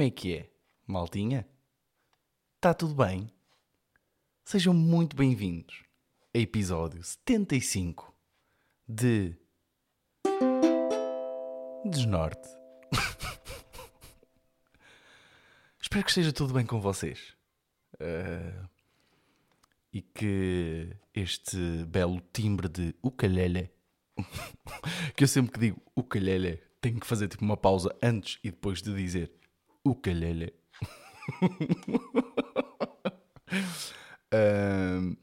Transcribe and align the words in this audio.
Como 0.00 0.08
é 0.08 0.10
que 0.10 0.34
é, 0.34 0.50
maltinha? 0.86 1.46
Está 2.56 2.72
tudo 2.72 2.94
bem? 2.94 3.30
Sejam 4.42 4.72
muito 4.72 5.14
bem-vindos 5.14 5.84
a 6.34 6.38
episódio 6.38 7.04
75 7.04 8.10
de 8.88 9.36
Desnorte. 11.84 12.48
Espero 15.78 16.02
que 16.02 16.10
esteja 16.10 16.32
tudo 16.32 16.54
bem 16.54 16.64
com 16.64 16.80
vocês. 16.80 17.36
Uh, 17.96 18.66
e 19.92 20.00
que 20.00 20.96
este 21.12 21.84
belo 21.84 22.22
timbre 22.32 22.70
de 22.70 22.94
ukulele, 23.02 23.70
que 25.14 25.24
eu 25.24 25.28
sempre 25.28 25.52
que 25.52 25.60
digo 25.60 25.82
ukulele, 25.94 26.56
tenho 26.80 26.98
que 26.98 27.06
fazer 27.06 27.28
tipo 27.28 27.44
uma 27.44 27.58
pausa 27.58 27.94
antes 28.02 28.38
e 28.42 28.50
depois 28.50 28.80
de 28.80 28.94
dizer 28.94 29.38
ukulele. 29.84 30.54
uh, 34.34 35.16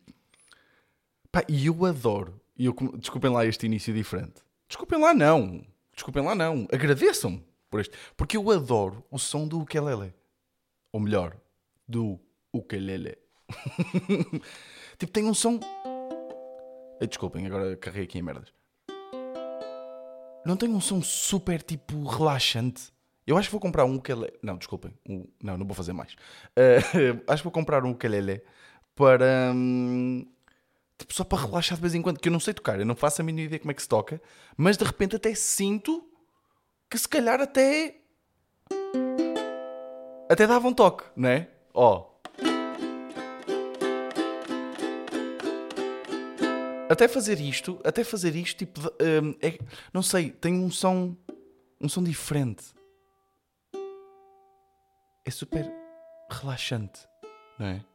pá, 1.31 1.43
e 1.47 1.65
eu 1.67 1.85
adoro. 1.85 2.39
E 2.57 2.65
eu, 2.65 2.73
desculpem 2.97 3.31
lá 3.31 3.45
este 3.45 3.65
início 3.65 3.93
diferente. 3.93 4.41
Desculpem 4.67 4.99
lá, 4.99 5.13
não. 5.13 5.63
Desculpem 5.93 6.23
lá, 6.23 6.35
não. 6.35 6.67
Agradeçam 6.71 7.43
por 7.69 7.79
este. 7.79 7.95
Porque 8.15 8.37
eu 8.37 8.51
adoro 8.51 9.03
o 9.11 9.19
som 9.19 9.47
do 9.47 9.59
ukulele. 9.59 10.13
Ou 10.91 10.99
melhor, 10.99 11.37
do 11.87 12.19
ukulele. 12.51 13.17
tipo, 14.97 15.11
tem 15.11 15.25
um 15.25 15.33
som. 15.33 15.59
Desculpem, 17.07 17.45
agora 17.45 17.77
carreguei 17.77 18.05
aqui 18.05 18.17
em 18.17 18.23
merdas. 18.23 18.51
Não 20.45 20.57
tem 20.57 20.69
um 20.69 20.81
som 20.81 21.01
super 21.01 21.61
tipo 21.61 22.03
relaxante. 22.05 22.91
Eu 23.27 23.37
acho 23.37 23.49
que 23.49 23.51
vou 23.51 23.59
comprar 23.59 23.83
um 23.83 23.95
ukulele. 23.95 24.31
Não, 24.41 24.55
desculpem. 24.55 24.93
Um... 25.07 25.27
Não, 25.43 25.57
não 25.57 25.65
vou 25.67 25.75
fazer 25.75 25.91
mais. 25.91 26.13
Uh, 26.13 27.21
acho 27.27 27.41
que 27.41 27.43
vou 27.43 27.51
comprar 27.51 27.83
um 27.83 27.91
ukulele 27.91 28.41
para. 28.95 29.51
Um... 29.53 30.25
Tipo, 30.97 31.13
só 31.13 31.25
para 31.25 31.43
relaxar 31.43 31.75
de 31.75 31.81
vez 31.81 31.93
em 31.93 32.01
quando, 32.01 32.19
que 32.19 32.27
eu 32.27 32.31
não 32.31 32.39
sei 32.39 32.53
tocar, 32.55 32.79
eu 32.79 32.85
não 32.85 32.95
faço 32.95 33.21
a 33.21 33.25
mínima 33.25 33.45
ideia 33.45 33.59
como 33.59 33.69
é 33.69 33.73
que 33.73 33.83
se 33.83 33.87
toca, 33.87 34.19
mas 34.55 34.77
de 34.77 34.83
repente 34.83 35.15
até 35.15 35.35
sinto 35.35 36.03
que 36.89 36.97
se 36.97 37.07
calhar 37.07 37.39
até. 37.39 37.97
Até 40.27 40.47
dava 40.47 40.67
um 40.67 40.73
toque, 40.73 41.03
não 41.15 41.29
é? 41.29 41.49
Ó. 41.73 41.99
Oh. 41.99 42.17
Até 46.89 47.07
fazer 47.07 47.39
isto, 47.41 47.79
até 47.83 48.03
fazer 48.03 48.33
isto, 48.35 48.57
tipo, 48.59 48.79
um, 48.79 49.35
é, 49.41 49.59
não 49.93 50.01
sei, 50.01 50.31
tem 50.31 50.53
um 50.53 50.71
som, 50.71 51.15
um 51.79 51.89
som 51.89 52.01
diferente. 52.01 52.76
É 55.27 55.29
super 55.29 55.69
relaxante, 56.31 57.01
não 57.59 57.67
é? 57.67 57.85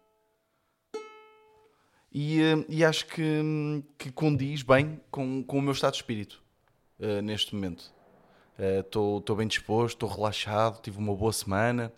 E, 2.12 2.42
hum, 2.42 2.64
e 2.68 2.84
acho 2.84 3.06
que, 3.06 3.22
hum, 3.22 3.82
que 3.96 4.12
condiz 4.12 4.60
bem 4.62 5.00
com, 5.10 5.42
com 5.42 5.58
o 5.58 5.62
meu 5.62 5.72
estado 5.72 5.92
de 5.92 5.96
espírito 5.96 6.42
uh, 7.00 7.22
neste 7.22 7.54
momento. 7.54 7.90
Estou 8.58 9.24
uh, 9.26 9.34
bem 9.34 9.46
disposto, 9.46 9.94
estou 9.94 10.10
relaxado, 10.10 10.82
tive 10.82 10.98
uma 10.98 11.16
boa 11.16 11.32
semana, 11.32 11.90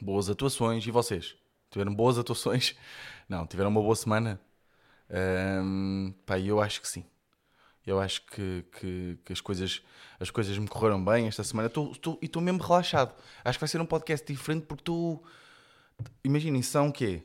boas 0.00 0.30
atuações. 0.30 0.86
E 0.86 0.90
vocês? 0.90 1.36
Tiveram 1.70 1.94
boas 1.94 2.16
atuações? 2.16 2.74
Não, 3.28 3.46
tiveram 3.46 3.68
uma 3.68 3.82
boa 3.82 3.94
semana? 3.94 4.40
Um, 5.10 6.14
pá, 6.24 6.38
eu 6.38 6.58
acho 6.58 6.80
que 6.80 6.88
sim. 6.88 7.04
Eu 7.86 8.00
acho 8.00 8.24
que, 8.26 8.64
que, 8.78 9.18
que, 9.24 9.32
as, 9.32 9.40
coisas, 9.40 9.82
as 10.18 10.30
coisas 10.30 10.56
me 10.56 10.66
correram 10.66 11.04
bem 11.04 11.26
esta 11.26 11.44
semana 11.44 11.68
tô, 11.68 11.88
tô, 11.96 12.18
e 12.22 12.26
estou 12.26 12.40
mesmo 12.40 12.62
relaxado. 12.62 13.14
Acho 13.44 13.58
que 13.58 13.62
vai 13.62 13.68
ser 13.68 13.80
um 13.80 13.86
podcast 13.86 14.26
diferente 14.26 14.66
porque 14.66 14.84
tu. 14.84 15.22
Imaginem, 16.24 16.62
são 16.62 16.88
o 16.88 16.92
quê? 16.92 17.22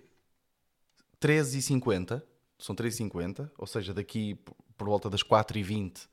13h50. 1.22 2.22
São 2.58 2.76
13h50, 2.76 3.50
ou 3.58 3.66
seja, 3.66 3.94
daqui 3.94 4.38
por 4.78 4.86
volta 4.88 5.10
das 5.10 5.24
4h20 5.24 6.08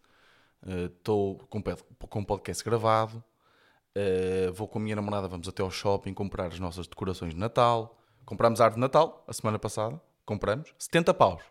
estou 0.97 1.35
uh, 1.35 1.47
com, 1.47 1.63
com 1.63 2.19
um 2.21 2.25
podcast 2.25 2.65
gravado. 2.65 3.23
Uh, 3.97 4.53
vou 4.53 4.69
com 4.69 4.79
a 4.79 4.83
minha 4.83 4.95
namorada, 4.95 5.27
vamos 5.27 5.49
até 5.49 5.63
ao 5.63 5.71
shopping 5.71 6.15
comprar 6.15 6.47
as 6.47 6.61
nossas 6.61 6.87
decorações 6.87 7.35
de 7.35 7.41
Natal. 7.41 7.99
Comprámos 8.25 8.61
árvore 8.61 8.77
de 8.77 8.81
Natal 8.81 9.25
a 9.27 9.33
semana 9.33 9.59
passada. 9.59 10.01
Compramos 10.25 10.73
70 10.79 11.15
paus. 11.15 11.43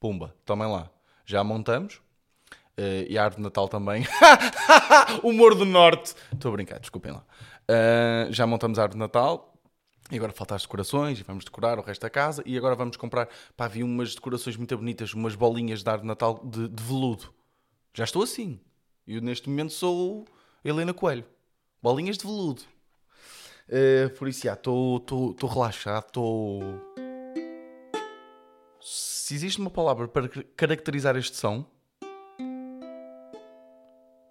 Pumba, 0.00 0.34
tomem 0.44 0.70
lá. 0.70 0.90
Já 1.26 1.44
montamos. 1.44 2.00
Uh, 2.78 3.04
e 3.08 3.18
a 3.18 3.24
árvore 3.24 3.42
de 3.42 3.42
Natal 3.42 3.68
também. 3.68 4.06
Humor 5.24 5.56
do 5.56 5.64
Norte. 5.64 6.14
Estou 6.32 6.50
a 6.50 6.52
brincar, 6.52 6.78
desculpem 6.78 7.10
lá. 7.10 7.24
Uh, 7.68 8.32
já 8.32 8.46
montamos 8.46 8.78
a 8.78 8.82
árvore 8.82 8.98
de 8.98 9.00
Natal. 9.00 9.52
E 10.10 10.16
agora 10.16 10.32
faltam 10.32 10.54
as 10.54 10.62
decorações 10.62 11.18
e 11.18 11.22
vamos 11.22 11.44
decorar 11.44 11.78
o 11.78 11.82
resto 11.82 12.00
da 12.00 12.08
casa. 12.08 12.42
E 12.46 12.56
agora 12.56 12.76
vamos 12.76 12.96
comprar. 12.96 13.28
Pá, 13.56 13.66
vi 13.66 13.82
umas 13.82 14.14
decorações 14.14 14.56
muito 14.56 14.76
bonitas, 14.76 15.12
umas 15.12 15.34
bolinhas 15.34 15.82
de 15.82 15.90
árvore 15.90 16.04
de 16.04 16.08
Natal 16.08 16.40
de, 16.44 16.68
de 16.68 16.82
veludo. 16.82 17.34
Já 17.92 18.04
estou 18.04 18.22
assim. 18.22 18.60
Eu 19.06 19.20
neste 19.20 19.48
momento 19.48 19.72
sou 19.72 20.24
Helena 20.64 20.94
Coelho. 20.94 21.24
Bolinhas 21.82 22.16
de 22.16 22.24
veludo. 22.24 22.62
Uh, 23.68 24.08
por 24.16 24.28
isso, 24.28 24.48
estou 24.48 25.34
relaxado, 25.46 26.06
estou 26.06 26.62
se 29.28 29.34
existe 29.34 29.60
uma 29.60 29.70
palavra 29.70 30.08
para 30.08 30.26
caracterizar 30.56 31.14
este 31.16 31.36
som, 31.36 31.66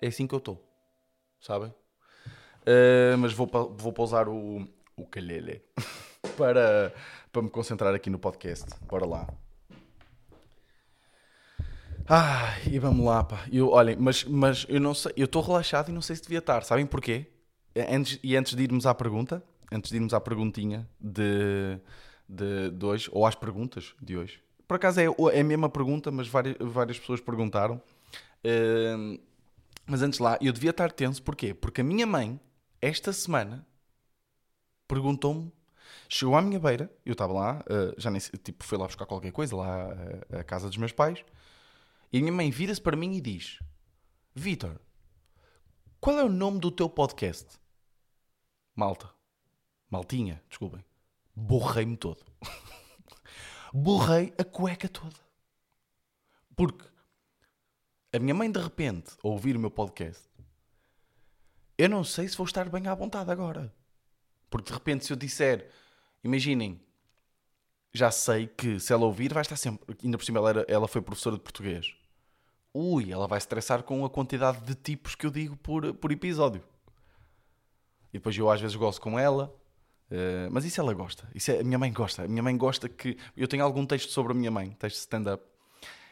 é 0.02 0.08
assim 0.08 0.28
que 0.28 0.34
eu 0.34 0.40
estou. 0.40 0.64
Sabem? 1.40 1.70
Uh, 1.70 3.18
mas 3.20 3.34
vou, 3.34 3.48
vou 3.78 3.94
pausar 3.94 4.28
o, 4.28 4.68
o 4.96 5.06
calhele 5.06 5.62
para, 6.38 6.94
para 7.32 7.42
me 7.42 7.50
concentrar 7.50 7.94
aqui 7.94 8.10
no 8.10 8.20
podcast. 8.20 8.66
Bora 8.88 9.06
lá. 9.06 9.28
Ah, 12.10 12.58
e 12.66 12.80
vamos 12.80 13.06
lá, 13.06 13.24
pá. 13.24 13.46
Eu, 13.52 13.70
olhem, 13.70 13.98
mas, 13.98 14.24
mas 14.24 14.66
eu 14.70 14.80
não 14.80 14.94
sei, 14.94 15.12
eu 15.18 15.26
estou 15.26 15.42
relaxado 15.42 15.90
e 15.90 15.92
não 15.92 16.02
sei 16.02 16.16
se 16.16 16.22
devia 16.22 16.40
estar. 16.40 16.64
Sabem 16.64 16.86
porquê? 16.86 17.28
Antes, 17.90 18.20
e 18.24 18.36
antes 18.36 18.56
de 18.56 18.64
irmos 18.64 18.86
à 18.86 18.96
pergunta, 18.96 19.44
antes 19.72 19.92
de 19.92 19.98
irmos 19.98 20.14
à 20.14 20.20
perguntinha 20.20 20.90
de, 21.00 21.78
de, 22.28 22.72
de 22.72 22.86
hoje, 22.86 23.10
ou 23.12 23.26
às 23.26 23.36
perguntas 23.36 23.94
de 24.02 24.18
hoje, 24.18 24.42
por 24.68 24.76
acaso 24.76 25.00
é, 25.00 25.06
é 25.06 25.40
a 25.42 25.44
mesma 25.44 25.70
pergunta, 25.70 26.12
mas 26.12 26.28
várias, 26.28 26.56
várias 26.60 27.00
pessoas 27.00 27.22
perguntaram. 27.22 27.82
Uh, 28.44 29.20
mas 29.88 30.02
antes 30.02 30.20
lá, 30.20 30.38
eu 30.42 30.52
devia 30.52 30.72
estar 30.72 30.92
tenso, 30.92 31.24
porquê? 31.24 31.54
Porque 31.54 31.82
a 31.82 31.84
minha 31.84 32.06
mãe, 32.06 32.40
esta 32.82 33.14
semana, 33.14 33.66
perguntou-me, 34.88 35.52
chegou 36.10 36.36
à 36.36 36.42
minha 36.42 36.60
beira, 36.60 36.92
eu 37.06 37.14
estava 37.14 37.34
lá, 37.34 37.60
uh, 37.62 38.00
já 38.00 38.12
nem 38.12 38.20
tipo, 38.20 38.64
fui 38.64 38.78
lá 38.78 38.86
buscar 38.86 39.06
qualquer 39.06 39.32
coisa, 39.32 39.56
lá 39.56 39.90
à 40.32 40.44
casa 40.44 40.68
dos 40.68 40.78
meus 40.78 40.92
pais, 40.92 41.24
e 42.12 42.18
a 42.18 42.22
minha 42.22 42.34
mãe 42.34 42.52
vira-se 42.52 42.82
para 42.82 42.96
mim 42.98 43.16
e 43.16 43.22
diz: 43.22 43.60
Vitor, 44.36 44.80
qual 46.00 46.20
é 46.20 46.24
o 46.24 46.30
nome 46.30 46.60
do 46.60 46.70
teu 46.70 46.90
podcast? 46.90 47.60
Malta. 48.76 49.10
Maltinha, 49.90 50.44
desculpem. 50.50 50.84
Borrei-me 51.36 51.96
todo. 51.96 52.24
borrei 53.74 54.34
a 54.38 54.44
cueca 54.44 54.90
toda. 54.90 55.16
Porque 56.56 56.86
a 58.18 58.20
minha 58.20 58.34
mãe, 58.34 58.52
de 58.52 58.60
repente, 58.60 59.12
ouvir 59.24 59.56
o 59.56 59.60
meu 59.60 59.72
podcast, 59.72 60.24
eu 61.78 61.88
não 61.88 62.04
sei 62.04 62.28
se 62.28 62.36
vou 62.36 62.46
estar 62.46 62.68
bem 62.70 62.88
à 62.88 62.96
vontade 62.96 63.32
agora. 63.32 63.74
Porque 64.50 64.68
de 64.68 64.74
repente, 64.74 65.06
se 65.06 65.14
eu 65.14 65.18
disser, 65.18 65.70
imaginem, 66.24 66.82
já 67.94 68.12
sei 68.12 68.48
que 68.48 68.80
se 68.80 68.92
ela 68.92 69.06
ouvir, 69.06 69.34
vai 69.34 69.42
estar 69.42 69.56
sempre. 69.56 69.96
Ainda 70.04 70.18
por 70.18 70.24
cima, 70.24 70.40
ela, 70.40 70.50
era, 70.50 70.66
ela 70.68 70.88
foi 70.88 71.02
professora 71.02 71.36
de 71.36 71.44
português. 71.44 71.96
Ui, 72.74 73.12
ela 73.12 73.28
vai 73.28 73.38
estressar 73.38 73.84
com 73.84 74.04
a 74.04 74.10
quantidade 74.10 74.62
de 74.66 74.76
tipos 74.76 75.16
que 75.16 75.26
eu 75.26 75.32
digo 75.32 75.56
por, 75.58 75.94
por 75.94 76.12
episódio. 76.12 76.64
E 78.10 78.14
depois 78.14 78.38
eu 78.38 78.50
às 78.50 78.60
vezes 78.60 78.76
gosto 78.76 79.02
com 79.02 79.18
ela, 79.18 79.54
Uh, 80.10 80.48
mas 80.52 80.64
isso 80.64 80.80
ela 80.80 80.94
gosta. 80.94 81.28
Isso 81.36 81.52
é, 81.52 81.60
a 81.60 81.64
minha 81.64 81.78
mãe 81.78 81.92
gosta. 81.92 82.24
A 82.24 82.28
minha 82.28 82.42
mãe 82.42 82.56
gosta 82.56 82.88
que. 82.88 83.18
Eu 83.36 83.48
tenho 83.48 83.64
algum 83.64 83.86
texto 83.86 84.10
sobre 84.12 84.32
a 84.32 84.36
minha 84.36 84.50
mãe, 84.50 84.72
texto 84.80 84.98
stand-up. 85.00 85.44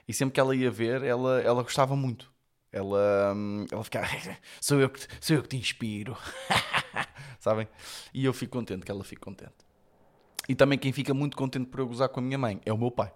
E 0.07 0.13
sempre 0.13 0.33
que 0.33 0.39
ela 0.39 0.55
ia 0.55 0.69
ver, 0.69 1.03
ela, 1.03 1.41
ela 1.41 1.63
gostava 1.63 1.95
muito. 1.95 2.31
Ela, 2.71 3.33
hum, 3.35 3.65
ela 3.71 3.83
ficava. 3.83 4.07
sou, 4.61 4.79
eu 4.79 4.89
que, 4.89 4.99
sou 5.19 5.35
eu 5.35 5.41
que 5.41 5.49
te 5.49 5.57
inspiro. 5.57 6.17
Sabem? 7.39 7.67
E 8.13 8.25
eu 8.25 8.33
fico 8.33 8.51
contente 8.51 8.85
que 8.85 8.91
ela 8.91 9.03
fique 9.03 9.21
contente. 9.21 9.53
E 10.47 10.53
também 10.55 10.77
quem 10.77 10.91
fica 10.91 11.13
muito 11.13 11.35
contente 11.37 11.67
por 11.67 11.79
eu 11.79 11.87
gozar 11.87 12.09
com 12.09 12.19
a 12.19 12.23
minha 12.23 12.37
mãe 12.37 12.61
é 12.65 12.73
o 12.73 12.77
meu 12.77 12.91
pai. 12.91 13.11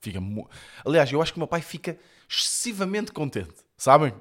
Fica. 0.00 0.18
Aliás, 0.84 1.10
eu 1.10 1.22
acho 1.22 1.32
que 1.32 1.38
o 1.38 1.40
meu 1.40 1.48
pai 1.48 1.62
fica 1.62 1.98
excessivamente 2.28 3.12
contente. 3.12 3.54
Sabem? 3.76 4.12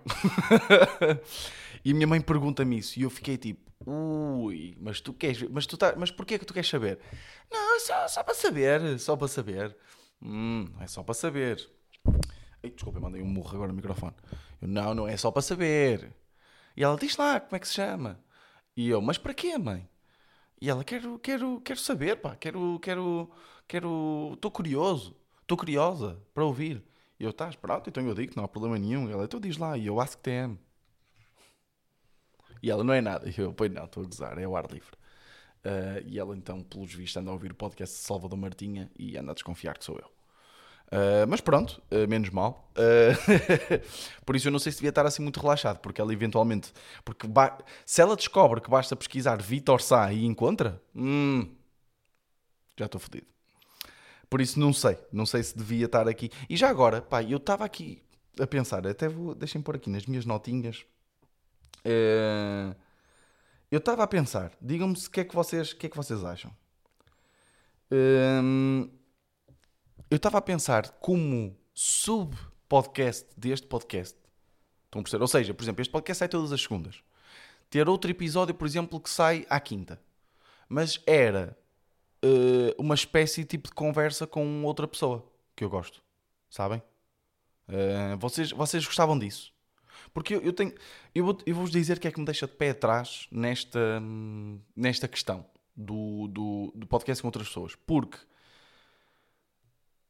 e 1.84 1.92
a 1.92 1.94
minha 1.94 2.08
mãe 2.08 2.22
pergunta-me 2.22 2.78
isso. 2.78 3.00
E 3.00 3.04
eu 3.04 3.10
fiquei 3.10 3.38
tipo 3.38 3.74
Ui, 3.86 4.76
mas 4.80 5.02
tu 5.02 5.14
queres. 5.14 5.42
Mas, 5.50 5.66
tu 5.66 5.78
tá, 5.78 5.94
mas 5.98 6.10
porquê 6.12 6.40
que 6.40 6.46
tu 6.46 6.54
queres 6.54 6.70
saber? 6.70 7.00
Não, 7.52 7.80
só, 7.80 8.08
só 8.08 8.24
para 8.24 8.34
saber. 8.34 9.00
Só 9.00 9.16
para 9.16 9.28
saber. 9.28 9.76
Hum, 10.22 10.66
é 10.80 10.88
só 10.88 11.04
para 11.04 11.14
saber. 11.14 11.70
Ai, 12.06 12.70
desculpa, 12.70 12.98
eu 12.98 13.02
mandei 13.02 13.22
um 13.22 13.26
murro 13.26 13.56
agora 13.56 13.70
no 13.70 13.76
microfone. 13.76 14.16
Eu, 14.62 14.68
não, 14.68 14.94
não 14.94 15.08
é 15.08 15.18
só 15.18 15.32
para 15.32 15.42
saber. 15.42 16.14
E 16.76 16.84
ela 16.84 16.98
diz 16.98 17.18
lá 17.18 17.40
como 17.40 17.56
é 17.56 17.60
que 17.60 17.68
se 17.68 17.74
chama. 17.74 18.20
E 18.76 18.90
eu, 18.90 19.02
mas 19.02 19.18
para 19.18 19.34
quê, 19.34 19.58
mãe? 19.58 19.88
E 20.62 20.70
ela, 20.70 20.84
quero, 20.84 21.20
quero, 21.20 21.62
quero 21.62 21.80
saber, 21.80 22.16
pá, 22.22 22.36
quero, 22.38 22.80
quero, 22.80 23.30
quero, 23.68 24.32
estou 24.34 24.50
curioso, 24.50 25.16
estou 25.42 25.58
curiosa 25.58 26.22
para 26.34 26.46
ouvir. 26.46 26.82
E 27.20 27.24
eu, 27.26 27.32
estás, 27.32 27.56
pronto, 27.56 27.90
então 27.90 28.06
eu 28.08 28.16
digo, 28.16 28.34
não 28.36 28.46
há 28.46 28.48
problema 28.48 28.80
nenhum. 28.80 29.10
E 29.10 29.12
ela, 29.12 29.26
então 29.26 29.40
diz 29.40 29.58
lá, 29.58 29.78
e 29.78 29.88
eu, 29.88 30.00
ask 30.00 30.20
TM. 30.22 30.58
E 32.62 32.72
ela, 32.72 32.84
não 32.84 32.94
é 32.94 33.02
nada. 33.02 33.30
E 33.30 33.36
eu, 33.38 33.54
pois 33.54 33.72
não, 33.72 33.86
estou 33.86 34.04
a 34.04 34.06
gozar, 34.06 34.38
é 34.38 34.48
o 34.48 34.56
ar 34.56 34.72
livre. 34.72 34.96
Uh, 35.66 36.04
e 36.06 36.20
ela 36.20 36.36
então, 36.36 36.62
pelos 36.62 36.94
vistos, 36.94 37.18
anda 37.18 37.30
a 37.30 37.34
ouvir 37.34 37.52
o 37.52 37.56
podcast 37.56 37.96
de 37.98 38.02
Salvador 38.04 38.38
Martinha 38.38 38.90
e 38.98 39.18
anda 39.18 39.32
a 39.32 39.34
desconfiar 39.34 39.78
que 39.78 39.86
sou 39.86 39.98
eu. 39.98 40.13
Uh, 40.94 41.26
mas 41.28 41.42
pronto, 41.42 41.82
uh, 41.92 42.08
menos 42.08 42.30
mal. 42.30 42.72
por 44.24 44.36
isso 44.36 44.48
eu 44.48 44.52
não 44.52 44.60
sei 44.60 44.72
se 44.72 44.78
devia 44.78 44.90
estar 44.90 45.06
assim 45.08 45.24
muito 45.24 45.40
relaxado, 45.40 45.80
porque 45.80 46.00
ela 46.00 46.14
eventualmente. 46.14 46.72
Porque 47.04 47.28
se 47.84 48.00
ela 48.00 48.16
descobre 48.16 48.62
que 48.62 48.70
basta 48.70 48.96
pesquisar 48.96 49.42
Vitor 49.42 49.82
Sá 49.82 50.14
e 50.14 50.24
encontra, 50.24 50.80
hum, 50.96 51.50
já 52.78 52.86
estou 52.86 53.02
fodido. 53.02 53.26
Por 54.30 54.40
isso 54.40 54.60
não 54.60 54.72
sei, 54.72 54.98
não 55.12 55.26
sei 55.26 55.42
se 55.42 55.58
devia 55.58 55.86
estar 55.86 56.08
aqui. 56.08 56.30
E 56.48 56.56
já 56.56 56.70
agora, 56.70 57.02
pá, 57.02 57.24
eu 57.24 57.38
estava 57.38 57.66
aqui 57.66 58.04
a 58.40 58.46
pensar, 58.46 58.86
até 58.86 59.08
vou, 59.08 59.34
deixem 59.34 59.62
pôr 59.64 59.76
aqui 59.76 59.90
nas 59.90 60.06
minhas 60.06 60.26
notinhas. 60.26 60.86
Uh, 61.84 62.76
eu 63.72 63.80
estava 63.80 64.04
a 64.04 64.08
pensar, 64.08 64.52
digam-me 64.62 64.96
o 64.96 65.10
que, 65.10 65.22
é 65.22 65.24
que, 65.24 65.34
vocês, 65.34 65.74
que 65.74 65.88
é 65.88 65.90
que 65.90 65.98
vocês 65.98 66.24
acham. 66.24 66.52
Hum, 67.92 68.90
eu 70.14 70.18
estava 70.18 70.38
a 70.38 70.42
pensar 70.42 70.90
como 71.00 71.58
sub-podcast 71.74 73.28
deste 73.36 73.66
podcast. 73.66 74.16
Estão 74.86 75.00
a 75.00 75.04
perceber? 75.04 75.24
Ou 75.24 75.28
seja, 75.28 75.56
por 75.56 75.64
exemplo, 75.64 75.82
este 75.82 75.92
podcast 75.92 76.20
sai 76.20 76.28
todas 76.28 76.52
as 76.52 76.62
segundas. 76.62 77.04
Ter 77.68 77.90
outro 77.90 78.12
episódio, 78.12 78.54
por 78.54 78.68
exemplo, 78.68 79.00
que 79.00 79.10
sai 79.10 79.44
à 79.50 79.60
quinta. 79.60 80.00
Mas 80.70 81.02
era 81.08 81.58
uh, 82.24 82.80
uma 82.80 82.94
espécie 82.94 83.44
tipo 83.44 83.70
de 83.70 83.74
conversa 83.74 84.28
com 84.28 84.64
outra 84.64 84.88
pessoa 84.88 85.28
que 85.56 85.64
eu 85.64 85.70
gosto. 85.70 86.04
Sabem? 86.48 86.84
Uh, 87.68 88.16
vocês, 88.20 88.52
vocês 88.52 88.86
gostavam 88.86 89.18
disso? 89.18 89.52
Porque 90.14 90.36
eu, 90.36 90.42
eu 90.44 90.54
tenho. 90.54 90.76
Eu 91.16 91.26
vou-vos 91.26 91.44
eu 91.44 91.56
vou 91.56 91.68
dizer 91.68 91.98
que 91.98 92.08
é 92.08 92.12
que 92.12 92.20
me 92.20 92.26
deixa 92.28 92.46
de 92.46 92.54
pé 92.54 92.70
atrás 92.70 93.28
nesta, 93.32 94.00
nesta 94.76 95.08
questão 95.08 95.44
do, 95.76 96.28
do, 96.28 96.72
do 96.76 96.86
podcast 96.86 97.20
com 97.20 97.30
outras 97.30 97.48
pessoas. 97.48 97.74
Porque 97.74 98.20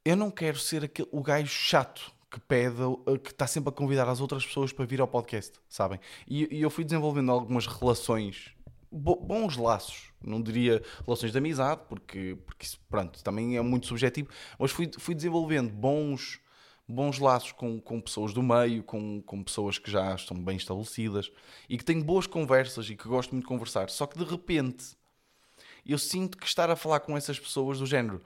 eu 0.06 0.16
não 0.16 0.30
quero 0.30 0.58
ser 0.58 0.84
aquele, 0.84 1.08
o 1.12 1.22
gajo 1.22 1.48
chato 1.48 2.12
que 2.30 2.40
pede, 2.40 2.78
que 3.24 3.30
está 3.30 3.46
sempre 3.46 3.70
a 3.70 3.72
convidar 3.72 4.10
as 4.10 4.20
outras 4.20 4.46
pessoas 4.46 4.74
para 4.74 4.86
vir 4.86 5.00
ao 5.00 5.08
podcast, 5.08 5.54
sabem? 5.70 6.00
E, 6.28 6.58
e 6.58 6.62
eu 6.62 6.70
fui 6.70 6.84
desenvolvendo 6.84 7.32
algumas 7.32 7.68
relações, 7.68 8.52
bons 8.92 9.56
laços, 9.56 10.12
não 10.20 10.42
diria 10.42 10.82
relações 11.06 11.32
de 11.32 11.38
amizade, 11.38 11.82
porque, 11.88 12.38
porque 12.46 12.66
isso, 12.66 12.80
pronto, 12.90 13.24
também 13.24 13.56
é 13.56 13.62
muito 13.62 13.86
subjetivo, 13.86 14.30
mas 14.58 14.72
fui, 14.72 14.90
fui 14.98 15.14
desenvolvendo 15.14 15.72
bons 15.72 16.42
bons 16.88 17.18
laços 17.18 17.54
com, 17.54 17.80
com 17.80 18.02
pessoas 18.02 18.34
do 18.34 18.44
meio, 18.44 18.84
com, 18.84 19.22
com 19.22 19.44
pessoas 19.44 19.78
que 19.78 19.90
já 19.90 20.14
estão 20.16 20.38
bem 20.38 20.58
estabelecidas 20.58 21.32
e 21.70 21.78
que 21.78 21.86
tenho 21.86 22.04
boas 22.04 22.28
conversas 22.28 22.90
e 22.90 22.96
que 22.96 23.08
gosto 23.08 23.32
muito 23.32 23.46
de 23.46 23.48
conversar. 23.48 23.90
Só 23.90 24.06
que 24.06 24.18
de 24.18 24.26
repente 24.26 24.96
eu 25.86 25.98
sinto 25.98 26.38
que 26.38 26.46
estar 26.46 26.70
a 26.70 26.76
falar 26.76 27.00
com 27.00 27.16
essas 27.16 27.40
pessoas 27.40 27.80
do 27.80 27.86
género 27.86 28.22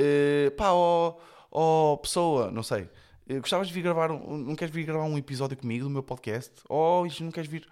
uh, 0.00 0.50
pá, 0.56 0.72
ó 0.72 1.18
oh, 1.50 1.92
oh, 1.92 1.98
pessoa, 1.98 2.50
não 2.50 2.62
sei, 2.62 2.82
uh, 2.82 3.40
gostavas 3.40 3.68
de 3.68 3.74
vir 3.74 3.82
gravar, 3.82 4.08
não 4.08 4.56
queres 4.56 4.74
vir 4.74 4.84
gravar 4.84 5.04
um 5.04 5.18
episódio 5.18 5.56
comigo 5.56 5.84
do 5.84 5.90
meu 5.90 6.02
podcast? 6.02 6.52
Oh, 6.68 7.04
isto 7.06 7.22
não 7.22 7.30
queres 7.30 7.50
vir? 7.50 7.68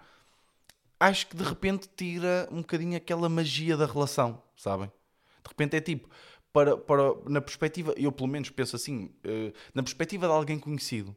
Acho 0.99 1.27
que 1.27 1.35
de 1.35 1.43
repente 1.43 1.89
tira 1.95 2.47
um 2.51 2.61
bocadinho 2.61 2.97
aquela 2.97 3.29
magia 3.29 3.75
da 3.75 3.85
relação, 3.85 4.41
sabem? 4.55 4.87
De 4.87 5.49
repente 5.49 5.75
é 5.75 5.81
tipo, 5.81 6.09
para, 6.51 6.77
para, 6.77 7.15
na 7.27 7.41
perspectiva, 7.41 7.93
eu 7.97 8.11
pelo 8.11 8.27
menos 8.27 8.49
penso 8.49 8.75
assim, 8.75 9.05
uh, 9.25 9.53
na 9.73 9.81
perspectiva 9.81 10.27
de 10.27 10.33
alguém 10.33 10.59
conhecido, 10.59 11.15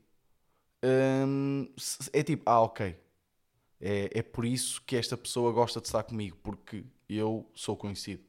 um, 0.85 1.69
é 2.12 2.23
tipo, 2.23 2.43
ah, 2.47 2.61
ok, 2.62 2.97
é, 3.81 4.11
é 4.12 4.23
por 4.23 4.44
isso 4.44 4.82
que 4.82 4.97
esta 4.97 5.17
pessoa 5.17 5.53
gosta 5.53 5.81
de 5.81 5.87
estar 5.87 6.03
comigo, 6.05 6.37
porque 6.43 6.85
eu 7.09 7.50
sou 7.55 7.76
conhecido. 7.76 8.23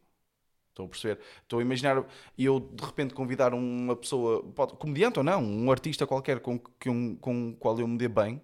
Estou 0.74 0.86
a 0.88 0.90
perceber? 0.90 1.20
Estou 1.44 1.60
a 1.60 1.62
imaginar 1.62 2.04
eu 2.38 2.60
de 2.60 2.84
repente 2.84 3.14
convidar 3.14 3.54
uma 3.54 3.96
pessoa, 3.96 4.44
pode, 4.56 4.74
comediante 4.78 5.20
ou 5.20 5.24
não, 5.24 5.44
um 5.44 5.72
artista 5.72 6.08
qualquer 6.08 6.40
com, 6.40 6.60
com, 6.60 7.16
com 7.18 7.50
o 7.52 7.56
qual 7.56 7.80
eu 7.80 7.88
me 7.88 7.98
dê 7.98 8.08
bem 8.08 8.42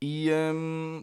e, 0.00 0.30
um, 0.32 1.02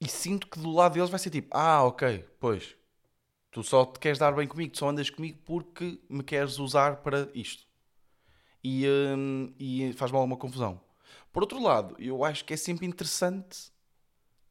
e 0.00 0.08
sinto 0.08 0.46
que 0.48 0.58
do 0.58 0.70
lado 0.72 0.94
deles 0.94 1.10
vai 1.10 1.18
ser 1.18 1.30
tipo, 1.30 1.48
ah, 1.56 1.84
ok, 1.84 2.24
pois, 2.40 2.76
Tu 3.52 3.64
só 3.64 3.86
te 3.86 4.00
queres 4.00 4.18
dar 4.18 4.32
bem 4.34 4.48
comigo, 4.48 4.72
tu 4.72 4.78
só 4.78 4.90
andas 4.90 5.10
comigo 5.10 5.38
porque 5.44 6.00
me 6.10 6.22
queres 6.22 6.58
usar 6.58 6.98
para 6.98 7.30
isto. 7.34 7.66
E, 8.64 8.86
hum, 8.88 9.54
e 9.58 9.92
faz 9.94 10.12
mal 10.12 10.24
uma 10.24 10.36
confusão. 10.36 10.80
Por 11.32 11.42
outro 11.42 11.62
lado, 11.62 11.96
eu 11.98 12.24
acho 12.24 12.44
que 12.44 12.54
é 12.54 12.56
sempre 12.56 12.86
interessante, 12.86 13.72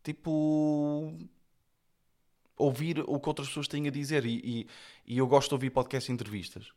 tipo, 0.04 1.14
ouvir 2.58 3.04
o 3.06 3.20
que 3.20 3.30
outras 3.30 3.48
pessoas 3.48 3.68
têm 3.68 3.88
a 3.88 3.92
dizer. 3.92 4.26
E, 4.26 4.42
e, 4.44 4.68
e 5.06 5.18
eu 5.18 5.28
gosto 5.28 5.50
de 5.50 5.56
ouvir 5.56 5.70
podcast 5.70 6.12
e 6.12 6.14
entrevistas. 6.14 6.68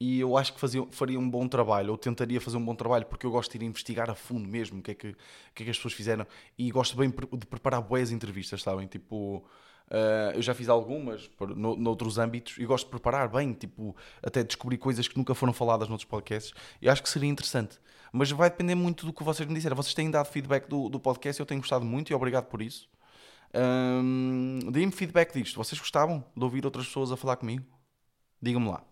E 0.00 0.18
eu 0.18 0.36
acho 0.36 0.52
que 0.52 0.58
fazia, 0.58 0.84
faria 0.90 1.18
um 1.18 1.30
bom 1.30 1.46
trabalho, 1.46 1.92
ou 1.92 1.98
tentaria 1.98 2.40
fazer 2.40 2.56
um 2.56 2.64
bom 2.64 2.74
trabalho, 2.74 3.06
porque 3.06 3.24
eu 3.24 3.30
gosto 3.30 3.56
de 3.56 3.64
ir 3.64 3.68
investigar 3.68 4.10
a 4.10 4.14
fundo 4.14 4.48
mesmo 4.48 4.80
o 4.80 4.82
que 4.82 4.90
é 4.90 4.94
que, 4.94 5.16
que, 5.54 5.62
é 5.62 5.64
que 5.64 5.70
as 5.70 5.76
pessoas 5.76 5.94
fizeram. 5.94 6.26
E 6.58 6.70
gosto 6.72 6.96
bem 6.96 7.08
de 7.10 7.46
preparar 7.46 7.80
boas 7.80 8.10
entrevistas, 8.10 8.62
sabem? 8.62 8.86
Tipo, 8.86 9.44
Uh, 9.92 10.32
eu 10.34 10.40
já 10.40 10.54
fiz 10.54 10.70
algumas 10.70 11.28
por, 11.28 11.54
no, 11.54 11.76
noutros 11.76 12.16
âmbitos 12.16 12.56
e 12.56 12.64
gosto 12.64 12.86
de 12.86 12.90
preparar 12.90 13.28
bem, 13.28 13.52
tipo, 13.52 13.94
até 14.22 14.42
descobrir 14.42 14.78
coisas 14.78 15.06
que 15.06 15.18
nunca 15.18 15.34
foram 15.34 15.52
faladas 15.52 15.86
noutros 15.86 16.08
podcasts 16.08 16.54
e 16.80 16.88
acho 16.88 17.02
que 17.02 17.08
seria 17.10 17.28
interessante. 17.28 17.78
Mas 18.10 18.30
vai 18.30 18.48
depender 18.48 18.74
muito 18.74 19.04
do 19.04 19.12
que 19.12 19.22
vocês 19.22 19.46
me 19.46 19.54
disseram. 19.54 19.76
Vocês 19.76 19.92
têm 19.92 20.10
dado 20.10 20.26
feedback 20.26 20.66
do, 20.66 20.88
do 20.88 20.98
podcast, 20.98 21.38
eu 21.38 21.44
tenho 21.44 21.60
gostado 21.60 21.84
muito 21.84 22.10
e 22.10 22.14
obrigado 22.14 22.46
por 22.46 22.62
isso. 22.62 22.88
Um, 23.54 24.58
Deem-me 24.70 24.92
feedback 24.92 25.32
disto. 25.32 25.56
Vocês 25.56 25.78
gostavam 25.78 26.24
de 26.36 26.42
ouvir 26.44 26.64
outras 26.64 26.86
pessoas 26.86 27.12
a 27.12 27.16
falar 27.16 27.36
comigo? 27.36 27.64
Digam-me 28.40 28.68
lá. 28.68 28.82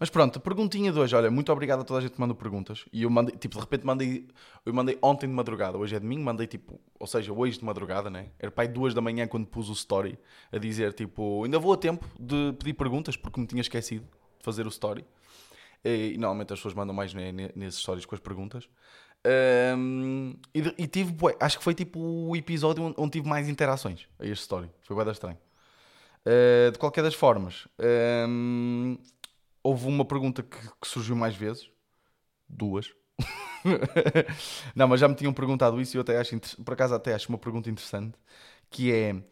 Mas 0.00 0.10
pronto, 0.10 0.38
perguntinha 0.38 0.92
de 0.92 0.98
hoje, 0.98 1.16
olha, 1.16 1.28
muito 1.28 1.50
obrigado 1.50 1.80
a 1.80 1.84
toda 1.84 1.98
a 1.98 2.02
gente 2.02 2.12
que 2.12 2.20
mandou 2.20 2.36
perguntas. 2.36 2.84
E 2.92 3.02
eu 3.02 3.10
mandei, 3.10 3.36
tipo, 3.36 3.56
de 3.56 3.60
repente 3.60 3.84
mandei, 3.84 4.28
eu 4.64 4.72
mandei 4.72 4.96
ontem 5.02 5.26
de 5.26 5.32
madrugada, 5.32 5.76
hoje 5.76 5.96
é 5.96 5.98
domingo, 5.98 6.22
mandei 6.22 6.46
tipo, 6.46 6.80
ou 7.00 7.06
seja, 7.06 7.32
hoje 7.32 7.58
de 7.58 7.64
madrugada, 7.64 8.08
né? 8.08 8.28
Era 8.38 8.52
pai 8.52 8.68
duas 8.68 8.94
da 8.94 9.00
manhã 9.00 9.26
quando 9.26 9.46
pus 9.48 9.68
o 9.68 9.72
story 9.72 10.16
a 10.52 10.58
dizer, 10.58 10.92
tipo, 10.92 11.42
ainda 11.42 11.58
vou 11.58 11.72
a 11.72 11.76
tempo 11.76 12.06
de 12.18 12.52
pedir 12.52 12.74
perguntas 12.74 13.16
porque 13.16 13.40
me 13.40 13.46
tinha 13.48 13.60
esquecido 13.60 14.04
de 14.04 14.44
fazer 14.44 14.66
o 14.66 14.68
story. 14.68 15.04
E 15.84 16.16
normalmente 16.16 16.52
as 16.52 16.60
pessoas 16.60 16.74
mandam 16.74 16.94
mais 16.94 17.12
né, 17.12 17.32
nesses 17.32 17.80
stories 17.80 18.06
com 18.06 18.14
as 18.14 18.20
perguntas. 18.20 18.68
Um, 19.26 20.34
e, 20.54 20.74
e, 20.78 20.86
tive, 20.86 21.14
acho 21.40 21.58
que 21.58 21.64
foi 21.64 21.74
tipo 21.74 21.98
o 21.98 22.36
episódio 22.36 22.82
onde, 22.84 22.94
onde 22.98 23.10
tive 23.12 23.28
mais 23.28 23.48
interações 23.48 24.08
a 24.18 24.24
este 24.24 24.42
story. 24.42 24.70
Foi 24.82 24.96
bem 24.96 25.12
estranho. 25.12 25.38
Uh, 26.26 26.70
de 26.70 26.78
qualquer 26.78 27.02
das 27.02 27.14
formas, 27.14 27.66
um, 28.28 28.98
houve 29.62 29.86
uma 29.86 30.04
pergunta 30.04 30.42
que, 30.42 30.58
que 30.58 30.88
surgiu 30.88 31.16
mais 31.16 31.34
vezes. 31.34 31.70
Duas. 32.48 32.92
não, 34.74 34.88
mas 34.88 35.00
já 35.00 35.08
me 35.08 35.14
tinham 35.14 35.32
perguntado 35.32 35.80
isso 35.80 35.96
e 35.96 35.98
eu 35.98 36.02
até 36.02 36.18
acho, 36.18 36.38
por 36.64 36.74
acaso 36.74 36.94
até 36.94 37.14
acho 37.14 37.28
uma 37.28 37.38
pergunta 37.38 37.68
interessante, 37.68 38.16
que 38.70 38.92
é 38.92 39.22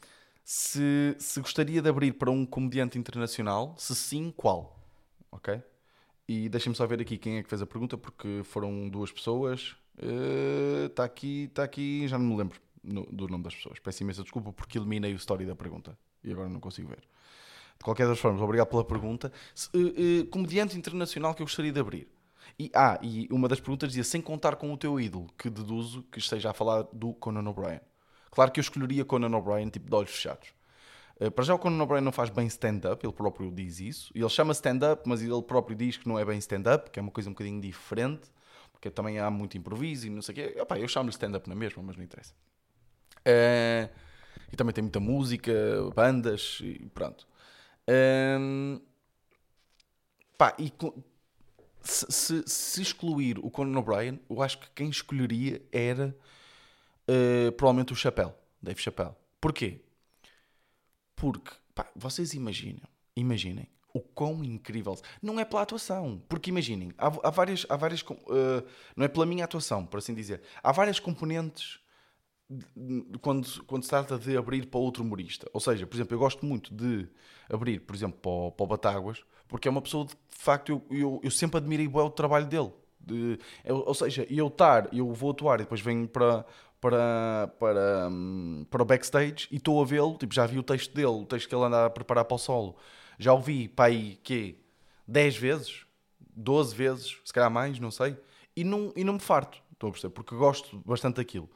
se, 0.44 1.16
se 1.18 1.40
gostaria 1.40 1.80
de 1.80 1.88
abrir 1.88 2.12
para 2.12 2.30
um 2.30 2.44
comediante 2.44 2.98
internacional, 2.98 3.74
se 3.78 3.94
sim, 3.94 4.32
qual? 4.36 4.78
Ok? 5.30 5.62
E 6.28 6.48
deixem-me 6.48 6.76
só 6.76 6.86
ver 6.86 7.00
aqui 7.00 7.18
quem 7.18 7.38
é 7.38 7.42
que 7.42 7.48
fez 7.48 7.62
a 7.62 7.66
pergunta, 7.66 7.96
porque 7.96 8.42
foram 8.44 8.88
duas 8.88 9.12
pessoas. 9.12 9.76
Está 10.86 11.04
uh, 11.04 11.06
aqui, 11.06 11.44
está 11.44 11.62
aqui, 11.62 12.08
já 12.08 12.18
não 12.18 12.26
me 12.26 12.36
lembro 12.36 12.60
no, 12.82 13.06
do 13.06 13.28
nome 13.28 13.44
das 13.44 13.54
pessoas. 13.54 13.78
Peço 13.78 14.02
imensa 14.02 14.22
desculpa 14.22 14.52
porque 14.52 14.78
eliminei 14.78 15.12
o 15.12 15.16
story 15.16 15.46
da 15.46 15.54
pergunta 15.54 15.96
e 16.24 16.32
agora 16.32 16.48
não 16.48 16.60
consigo 16.60 16.88
ver. 16.88 17.00
De 17.78 17.84
qualquer 17.84 18.06
das 18.06 18.18
formas, 18.18 18.40
obrigado 18.40 18.68
pela 18.68 18.84
pergunta. 18.84 19.32
Uh, 19.74 20.22
uh, 20.22 20.26
comediante 20.26 20.76
internacional 20.76 21.34
que 21.34 21.42
eu 21.42 21.46
gostaria 21.46 21.72
de 21.72 21.78
abrir. 21.78 22.08
E, 22.58 22.70
ah, 22.74 22.98
e 23.02 23.28
uma 23.30 23.48
das 23.48 23.60
perguntas 23.60 23.90
dizia, 23.90 24.04
sem 24.04 24.20
contar 24.20 24.56
com 24.56 24.72
o 24.72 24.76
teu 24.78 24.98
ídolo, 24.98 25.28
que 25.36 25.50
deduzo 25.50 26.02
que 26.10 26.18
esteja 26.18 26.50
a 26.50 26.54
falar 26.54 26.84
do 26.92 27.12
Conan 27.14 27.48
O'Brien. 27.48 27.80
Claro 28.30 28.50
que 28.50 28.60
eu 28.60 28.62
escolheria 28.62 29.04
Conan 29.04 29.36
O'Brien, 29.36 29.68
tipo, 29.68 29.88
de 29.88 29.94
olhos 29.94 30.10
fechados. 30.10 30.55
Uh, 31.20 31.30
para 31.30 31.44
já 31.44 31.54
o 31.54 31.58
Conan 31.58 31.82
O'Brien 31.82 32.02
não 32.02 32.12
faz 32.12 32.28
bem 32.28 32.46
stand-up, 32.46 33.04
ele 33.04 33.12
próprio 33.12 33.50
diz 33.50 33.80
isso. 33.80 34.12
Ele 34.14 34.28
chama 34.28 34.52
stand-up, 34.52 35.02
mas 35.06 35.22
ele 35.22 35.42
próprio 35.42 35.76
diz 35.76 35.96
que 35.96 36.08
não 36.08 36.18
é 36.18 36.24
bem 36.24 36.38
stand-up, 36.38 36.90
que 36.90 36.98
é 36.98 37.02
uma 37.02 37.10
coisa 37.10 37.30
um 37.30 37.32
bocadinho 37.32 37.60
diferente, 37.60 38.30
porque 38.72 38.90
também 38.90 39.18
há 39.18 39.30
muito 39.30 39.56
improviso 39.56 40.06
e 40.06 40.10
não 40.10 40.20
sei 40.20 40.32
o 40.32 40.36
quê. 40.36 40.60
Opa, 40.60 40.78
eu 40.78 40.86
chamo-lhe 40.86 41.10
stand-up 41.10 41.48
na 41.48 41.54
mesma, 41.54 41.82
mas 41.82 41.96
não 41.96 42.04
interessa. 42.04 42.34
Uh, 43.26 43.88
e 44.52 44.56
também 44.56 44.72
tem 44.72 44.82
muita 44.82 45.00
música, 45.00 45.52
bandas 45.94 46.58
e 46.62 46.86
pronto. 46.94 47.26
Um, 47.88 48.80
pá, 50.36 50.54
e 50.58 50.72
se, 51.82 52.06
se, 52.10 52.42
se, 52.46 52.82
excluir 52.82 53.38
o 53.38 53.50
Conan 53.50 53.78
O'Brien, 53.78 54.20
eu 54.28 54.42
acho 54.42 54.58
que 54.58 54.68
quem 54.74 54.88
escolheria 54.88 55.62
era 55.72 56.16
uh, 57.08 57.52
provavelmente 57.52 57.92
o 57.92 57.96
Chapéu, 57.96 58.36
Dave 58.60 58.80
Chappelle. 58.80 59.14
Porquê? 59.40 59.80
Porque, 61.16 61.50
pá, 61.74 61.90
vocês 61.96 62.34
imaginam, 62.34 62.88
imaginem 63.16 63.68
o 63.92 64.00
quão 64.00 64.44
incrível. 64.44 64.94
Não 65.22 65.40
é 65.40 65.44
pela 65.44 65.62
atuação, 65.62 66.22
porque 66.28 66.50
imaginem, 66.50 66.92
há, 66.98 67.06
há 67.06 67.30
várias. 67.30 67.66
Há 67.68 67.76
várias 67.76 68.02
uh, 68.02 68.64
não 68.94 69.04
é 69.04 69.08
pela 69.08 69.24
minha 69.24 69.44
atuação, 69.44 69.86
por 69.86 69.98
assim 69.98 70.14
dizer. 70.14 70.42
Há 70.62 70.70
várias 70.70 71.00
componentes 71.00 71.80
quando, 73.20 73.64
quando 73.64 73.82
se 73.82 73.88
trata 73.88 74.18
de 74.18 74.36
abrir 74.36 74.66
para 74.66 74.78
outro 74.78 75.02
humorista. 75.02 75.48
Ou 75.52 75.60
seja, 75.60 75.86
por 75.86 75.96
exemplo, 75.96 76.14
eu 76.14 76.18
gosto 76.18 76.44
muito 76.44 76.74
de 76.74 77.08
abrir, 77.50 77.80
por 77.80 77.96
exemplo, 77.96 78.18
para 78.20 78.30
o, 78.30 78.52
para 78.52 78.64
o 78.64 78.66
Batáguas, 78.66 79.24
porque 79.48 79.66
é 79.66 79.70
uma 79.70 79.82
pessoa 79.82 80.04
de, 80.04 80.12
de 80.12 80.38
facto, 80.38 80.70
eu, 80.70 80.82
eu, 80.90 81.20
eu 81.24 81.30
sempre 81.30 81.56
admirei 81.58 81.88
o 81.88 82.10
trabalho 82.10 82.46
dele. 82.46 82.72
De, 83.00 83.38
eu, 83.64 83.78
ou 83.78 83.94
seja, 83.94 84.26
eu 84.28 84.48
estar, 84.48 84.92
eu 84.92 85.12
vou 85.12 85.30
atuar 85.30 85.60
e 85.60 85.62
depois 85.62 85.80
venho 85.80 86.08
para, 86.08 86.44
para, 86.80 87.52
para, 87.58 88.08
hum, 88.10 88.66
para 88.70 88.82
o 88.82 88.84
backstage 88.84 89.48
e 89.50 89.56
estou 89.56 89.82
a 89.82 89.84
vê-lo, 89.84 90.16
tipo, 90.18 90.34
já 90.34 90.46
vi 90.46 90.58
o 90.58 90.62
texto 90.62 90.94
dele, 90.94 91.08
o 91.08 91.24
texto 91.24 91.48
que 91.48 91.54
ele 91.54 91.64
anda 91.64 91.86
a 91.86 91.90
preparar 91.90 92.24
para 92.24 92.34
o 92.34 92.38
solo. 92.38 92.76
Já 93.18 93.32
o 93.32 93.40
vi 93.40 93.68
para 93.68 93.86
aí, 93.86 94.18
quê? 94.22 94.56
10 95.06 95.36
vezes? 95.36 95.86
12 96.34 96.74
vezes? 96.74 97.18
Se 97.24 97.32
calhar 97.32 97.50
mais, 97.50 97.78
não 97.78 97.90
sei. 97.90 98.16
E 98.54 98.64
não, 98.64 98.92
e 98.96 99.04
não 99.04 99.14
me 99.14 99.20
farto, 99.20 99.62
estou 99.72 99.88
a 99.88 99.92
perceber, 99.92 100.14
porque 100.14 100.34
gosto 100.34 100.82
bastante 100.84 101.16
daquilo. 101.16 101.48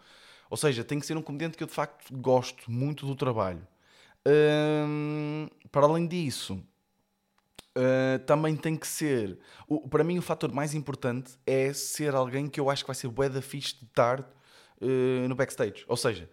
Ou 0.48 0.56
seja, 0.56 0.82
tem 0.82 0.98
que 0.98 1.06
ser 1.06 1.16
um 1.16 1.22
comediante 1.22 1.56
que 1.56 1.62
eu 1.62 1.68
de 1.68 1.72
facto 1.72 2.12
gosto 2.16 2.70
muito 2.70 3.06
do 3.06 3.14
trabalho. 3.14 3.66
Hum, 4.26 5.48
para 5.70 5.86
além 5.86 6.06
disso, 6.06 6.62
uh, 7.76 8.18
também 8.26 8.56
tem 8.56 8.76
que 8.76 8.86
ser. 8.86 9.38
O, 9.68 9.88
para 9.88 10.04
mim, 10.04 10.18
o 10.18 10.22
fator 10.22 10.52
mais 10.52 10.74
importante 10.74 11.38
é 11.46 11.72
ser 11.72 12.14
alguém 12.14 12.48
que 12.48 12.58
eu 12.58 12.68
acho 12.68 12.82
que 12.82 12.88
vai 12.88 12.94
ser 12.94 13.08
bué 13.08 13.28
da 13.28 13.40
fixe 13.40 13.76
de 13.76 13.84
estar 13.84 14.28
uh, 14.80 15.28
no 15.28 15.34
backstage. 15.34 15.84
Ou 15.88 15.96
seja, 15.96 16.30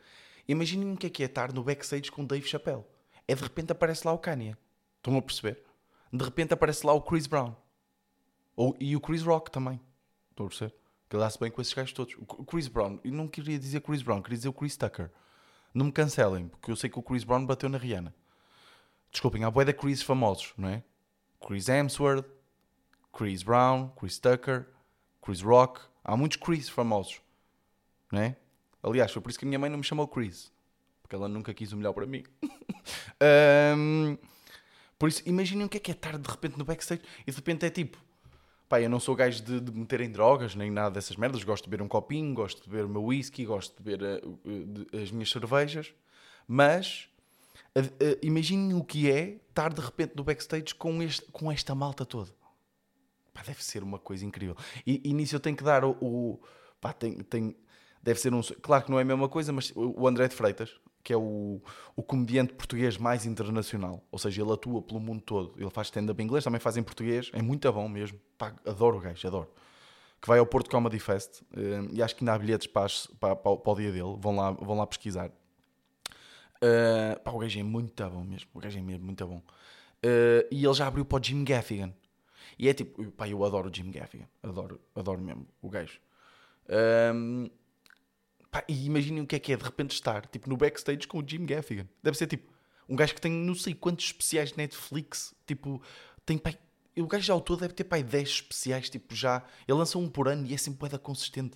imaginem 0.47 0.93
o 0.93 0.97
que 0.97 1.07
é 1.07 1.09
que 1.09 1.23
é 1.23 1.25
estar 1.25 1.53
no 1.53 1.63
backstage 1.63 2.11
com 2.11 2.25
Dave 2.25 2.47
Chappelle. 2.47 2.83
É 3.27 3.35
de 3.35 3.43
repente 3.43 3.71
aparece 3.71 4.05
lá 4.05 4.13
o 4.13 4.17
Kanye. 4.17 4.55
Estão 4.97 5.17
a 5.17 5.21
perceber? 5.21 5.63
De 6.11 6.23
repente 6.23 6.53
aparece 6.53 6.85
lá 6.85 6.93
o 6.93 7.01
Chris 7.01 7.27
Brown. 7.27 7.55
Ou, 8.55 8.75
e 8.79 8.95
o 8.95 9.01
Chris 9.01 9.21
Rock 9.21 9.51
também. 9.51 9.79
Estão 10.31 10.45
a 10.45 10.49
perceber? 10.49 10.75
Que 11.09 11.17
dá-se 11.17 11.39
bem 11.39 11.51
com 11.51 11.61
esses 11.61 11.73
gajos 11.73 11.93
todos. 11.93 12.15
O 12.19 12.45
Chris 12.45 12.67
Brown, 12.67 12.99
e 13.03 13.11
não 13.11 13.27
queria 13.27 13.57
dizer 13.57 13.81
Chris 13.81 14.01
Brown, 14.01 14.21
queria 14.21 14.37
dizer 14.37 14.49
o 14.49 14.53
Chris 14.53 14.75
Tucker. 14.75 15.11
Não 15.73 15.85
me 15.85 15.91
cancelem, 15.91 16.47
porque 16.47 16.71
eu 16.71 16.75
sei 16.75 16.89
que 16.89 16.99
o 16.99 17.03
Chris 17.03 17.23
Brown 17.23 17.45
bateu 17.45 17.69
na 17.69 17.77
Rihanna. 17.77 18.13
Desculpem, 19.11 19.43
há 19.43 19.51
boé 19.51 19.65
de 19.65 19.73
Chris 19.73 20.01
famosos, 20.01 20.53
não 20.57 20.69
é? 20.69 20.83
Chris 21.45 21.69
Hemsworth, 21.69 22.25
Chris 23.15 23.43
Brown, 23.43 23.89
Chris 23.89 24.19
Tucker, 24.19 24.67
Chris 25.21 25.41
Rock. 25.41 25.81
Há 26.03 26.17
muitos 26.17 26.37
Chris 26.37 26.67
famosos, 26.67 27.21
não 28.11 28.21
é? 28.21 28.35
Aliás, 28.81 29.11
foi 29.11 29.21
por 29.21 29.29
isso 29.29 29.39
que 29.39 29.45
a 29.45 29.47
minha 29.47 29.59
mãe 29.59 29.69
não 29.69 29.77
me 29.77 29.83
chamou 29.83 30.07
Chris. 30.07 30.51
Porque 31.01 31.15
ela 31.15 31.27
nunca 31.27 31.53
quis 31.53 31.71
o 31.71 31.77
melhor 31.77 31.93
para 31.93 32.05
mim. 32.05 32.23
um, 33.77 34.17
por 34.99 35.09
isso, 35.09 35.21
imaginem 35.25 35.65
o 35.65 35.69
que 35.69 35.77
é 35.77 35.79
que 35.79 35.91
é 35.91 35.93
estar 35.93 36.17
de 36.17 36.29
repente 36.29 36.57
no 36.57 36.65
backstage 36.65 37.01
e 37.25 37.31
de 37.31 37.37
repente 37.37 37.65
é 37.65 37.69
tipo 37.69 37.97
Pá, 38.67 38.81
eu 38.81 38.89
não 38.89 38.99
sou 38.99 39.15
gajo 39.15 39.41
de, 39.41 39.61
de 39.61 39.71
meter 39.71 40.01
em 40.01 40.11
drogas 40.11 40.53
nem 40.53 40.69
nada 40.69 40.91
dessas 40.91 41.15
merdas. 41.15 41.41
Gosto 41.43 41.63
de 41.63 41.69
beber 41.69 41.83
um 41.83 41.87
copinho, 41.87 42.33
gosto 42.33 42.63
de 42.63 42.69
beber 42.69 42.85
o 42.85 42.89
meu 42.89 43.03
whisky, 43.05 43.45
gosto 43.45 43.77
de 43.77 43.83
beber 43.83 44.21
uh, 44.25 44.29
uh, 44.29 45.01
as 45.01 45.09
minhas 45.09 45.29
cervejas. 45.29 45.93
Mas 46.45 47.09
imaginem 48.21 48.73
o 48.73 48.83
que 48.83 49.09
é 49.09 49.39
estar 49.49 49.71
de 49.71 49.79
repente 49.79 50.15
no 50.15 50.23
backstage 50.23 50.73
com, 50.75 51.01
este, 51.01 51.25
com 51.31 51.51
esta 51.51 51.73
malta 51.75 52.05
toda. 52.05 52.31
Pá, 53.33 53.41
deve 53.43 53.63
ser 53.63 53.83
uma 53.83 53.99
coisa 53.99 54.25
incrível. 54.25 54.57
E, 54.85 55.01
e 55.03 55.13
nisso 55.13 55.35
eu 55.35 55.39
tenho 55.39 55.55
que 55.55 55.63
dar 55.63 55.85
o. 55.85 55.91
o 56.01 56.39
pá, 56.81 56.91
tem, 56.91 57.19
tem, 57.19 57.55
deve 58.07 58.21
ser 58.21 58.33
um. 58.33 58.41
Claro 58.61 58.85
que 58.85 58.89
não 58.89 58.97
é 58.97 59.01
a 59.01 59.05
mesma 59.05 59.27
coisa, 59.27 59.51
mas 59.51 59.73
o 59.75 60.07
André 60.07 60.29
de 60.29 60.33
Freitas, 60.33 60.79
que 61.03 61.11
é 61.11 61.17
o, 61.17 61.61
o 61.93 62.01
comediante 62.01 62.53
português 62.53 62.97
mais 62.97 63.25
internacional. 63.25 64.01
Ou 64.09 64.17
seja, 64.17 64.41
ele 64.41 64.51
atua 64.53 64.81
pelo 64.81 65.01
mundo 65.01 65.21
todo. 65.21 65.53
Ele 65.57 65.69
faz 65.69 65.87
stand-up 65.87 66.21
em 66.21 66.25
inglês, 66.25 66.41
também 66.41 66.59
faz 66.59 66.77
em 66.77 66.83
português. 66.83 67.29
É 67.33 67.41
muito 67.41 67.69
bom 67.73 67.89
mesmo. 67.89 68.17
Pá, 68.37 68.55
adoro 68.65 68.97
o 68.97 69.01
gajo, 69.01 69.27
adoro. 69.27 69.49
Que 70.21 70.27
vai 70.27 70.39
ao 70.39 70.45
Porto 70.45 70.69
Comedy 70.69 70.99
Fest. 70.99 71.41
Uh, 71.51 71.89
e 71.91 72.01
acho 72.01 72.15
que 72.15 72.23
ainda 72.23 72.33
há 72.33 72.39
bilhetes 72.39 72.65
para, 72.65 72.87
para, 73.19 73.35
para, 73.35 73.57
para, 73.57 73.71
o 73.73 73.75
dia 73.75 73.91
dele. 73.91 74.15
Vão 74.17 74.37
lá, 74.37 74.51
vão 74.51 74.77
lá 74.77 74.87
pesquisar. 74.87 75.29
Uh, 76.63 77.19
pá, 77.21 77.31
o 77.31 77.39
gajo 77.39 77.59
é 77.59 77.63
muito 77.63 78.09
bom 78.09 78.23
mesmo. 78.23 78.49
O 78.53 78.59
gajo 78.59 78.79
é 78.79 78.81
mesmo 78.81 79.03
muito 79.03 79.27
bom. 79.27 79.37
Uh, 79.37 80.47
e 80.49 80.63
ele 80.63 80.73
já 80.73 80.87
abriu 80.87 81.03
para 81.03 81.19
o 81.19 81.23
Jim 81.23 81.43
Gaffigan. 81.43 81.93
E 82.57 82.69
é 82.69 82.73
tipo, 82.73 83.03
pá, 83.11 83.27
eu 83.27 83.43
adoro 83.43 83.69
o 83.69 83.73
Jim 83.73 83.91
Gaffigan. 83.91 84.27
Adoro, 84.41 84.79
adoro 84.95 85.19
mesmo 85.19 85.45
o 85.61 85.69
gajo. 85.69 85.99
Um, 87.13 87.49
Pá, 88.57 88.63
e 88.67 88.85
imaginem 88.87 89.21
o 89.21 89.27
que 89.27 89.35
é 89.35 89.39
que 89.39 89.53
é 89.53 89.57
de 89.57 89.63
repente 89.63 89.91
estar 89.91 90.25
tipo, 90.25 90.49
no 90.49 90.57
backstage 90.57 91.07
com 91.07 91.19
o 91.19 91.23
Jim 91.25 91.45
Gaffigan. 91.45 91.87
Deve 92.01 92.17
ser 92.17 92.25
tipo 92.25 92.51
um 92.89 92.95
gajo 92.95 93.13
que 93.13 93.21
tem 93.21 93.31
não 93.31 93.53
sei 93.53 93.75
quantos 93.75 94.05
especiais 94.05 94.51
de 94.51 94.57
Netflix. 94.57 95.35
Tipo, 95.45 95.79
tem 96.25 96.39
pai. 96.39 96.57
O 96.97 97.05
gajo 97.05 97.23
já 97.23 97.33
ao 97.33 97.41
todo 97.41 97.59
deve 97.59 97.75
ter 97.75 97.83
pai 97.83 98.01
10 98.01 98.27
especiais. 98.27 98.89
Tipo, 98.89 99.13
já. 99.13 99.43
Ele 99.67 99.77
lança 99.77 99.99
um 99.99 100.09
por 100.09 100.27
ano 100.27 100.47
e 100.47 100.55
é 100.55 100.57
sempre 100.57 100.79
poeda 100.79 100.97
consistente. 100.97 101.55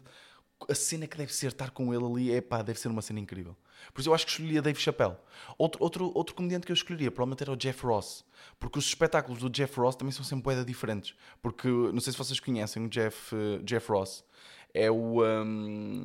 A 0.70 0.76
cena 0.76 1.08
que 1.08 1.18
deve 1.18 1.34
ser 1.34 1.48
estar 1.48 1.72
com 1.72 1.92
ele 1.92 2.06
ali 2.06 2.32
é 2.32 2.40
pá, 2.40 2.62
deve 2.62 2.80
ser 2.80 2.90
uma 2.90 3.02
cena 3.02 3.20
incrível. 3.20 3.58
Por 3.92 4.02
isso 4.02 4.10
eu 4.12 4.14
acho 4.14 4.26
que 4.28 4.34
escolheria 4.34 4.62
Dave 4.62 4.80
Chappelle. 4.80 5.16
Outro, 5.58 5.84
outro, 5.84 6.12
outro 6.14 6.36
comediante 6.36 6.68
que 6.68 6.72
eu 6.72 6.76
escolheria 6.76 7.10
provavelmente 7.10 7.42
era 7.42 7.52
o 7.52 7.56
Jeff 7.56 7.84
Ross. 7.84 8.24
Porque 8.60 8.78
os 8.78 8.86
espetáculos 8.86 9.40
do 9.42 9.50
Jeff 9.50 9.80
Ross 9.80 9.96
também 9.96 10.12
são 10.12 10.24
sempre 10.24 10.44
poeda 10.44 10.64
diferentes. 10.64 11.16
Porque 11.42 11.68
não 11.68 12.00
sei 12.00 12.14
se 12.14 12.20
vocês 12.20 12.40
conhecem 12.40 12.86
o 12.86 12.90
Jeff, 12.90 13.34
uh, 13.34 13.64
Jeff 13.64 13.92
Ross. 13.92 14.24
É 14.72 14.92
o. 14.92 15.24
Um, 15.24 16.04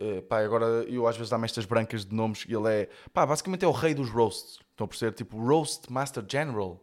Uh, 0.00 0.22
pá, 0.22 0.40
agora 0.40 0.64
eu 0.88 1.06
às 1.06 1.16
vezes 1.16 1.28
dá-me 1.28 1.44
estas 1.44 1.66
brancas 1.66 2.06
de 2.06 2.14
nomes 2.14 2.46
e 2.48 2.54
ele 2.54 2.68
é, 2.68 2.88
pá, 3.12 3.26
basicamente 3.26 3.64
é 3.64 3.68
o 3.68 3.72
rei 3.72 3.92
dos 3.92 4.08
roasts. 4.08 4.58
Estão 4.70 4.86
a 4.86 4.88
perceber? 4.88 5.12
Tipo, 5.12 5.38
Roast 5.38 5.92
Master 5.92 6.24
General. 6.26 6.82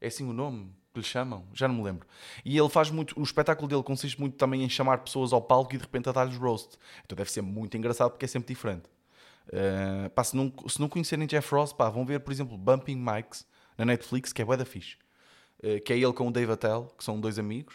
É 0.00 0.08
assim 0.08 0.28
o 0.28 0.32
nome 0.32 0.70
que 0.92 1.00
lhe 1.00 1.06
chamam? 1.06 1.46
Já 1.54 1.66
não 1.66 1.76
me 1.76 1.82
lembro. 1.82 2.06
E 2.44 2.58
ele 2.58 2.68
faz 2.68 2.90
muito, 2.90 3.18
o 3.18 3.22
espetáculo 3.22 3.66
dele 3.66 3.82
consiste 3.82 4.20
muito 4.20 4.36
também 4.36 4.62
em 4.62 4.68
chamar 4.68 4.98
pessoas 4.98 5.32
ao 5.32 5.40
palco 5.40 5.74
e 5.74 5.78
de 5.78 5.84
repente 5.84 6.08
a 6.08 6.12
dar-lhes 6.12 6.36
roast. 6.36 6.76
Então 7.04 7.16
deve 7.16 7.30
ser 7.30 7.40
muito 7.40 7.76
engraçado 7.76 8.10
porque 8.10 8.26
é 8.26 8.28
sempre 8.28 8.52
diferente. 8.52 8.84
Uh, 9.48 10.10
pá, 10.10 10.22
se 10.22 10.36
não, 10.36 10.52
se 10.68 10.78
não 10.78 10.88
conhecerem 10.88 11.26
Jeff 11.26 11.52
Ross, 11.54 11.72
pá, 11.72 11.88
vão 11.88 12.04
ver, 12.04 12.20
por 12.20 12.32
exemplo, 12.32 12.56
Bumping 12.56 12.96
Mikes 12.96 13.46
na 13.76 13.84
Netflix, 13.84 14.32
que 14.32 14.42
é 14.42 14.44
bué 14.44 14.56
da. 14.56 14.64
Uh, 14.64 15.80
que 15.84 15.92
é 15.92 15.96
ele 15.96 16.12
com 16.12 16.28
o 16.28 16.30
Dave 16.30 16.52
Attell, 16.52 16.92
que 16.96 17.02
são 17.02 17.18
dois 17.18 17.38
amigos. 17.38 17.74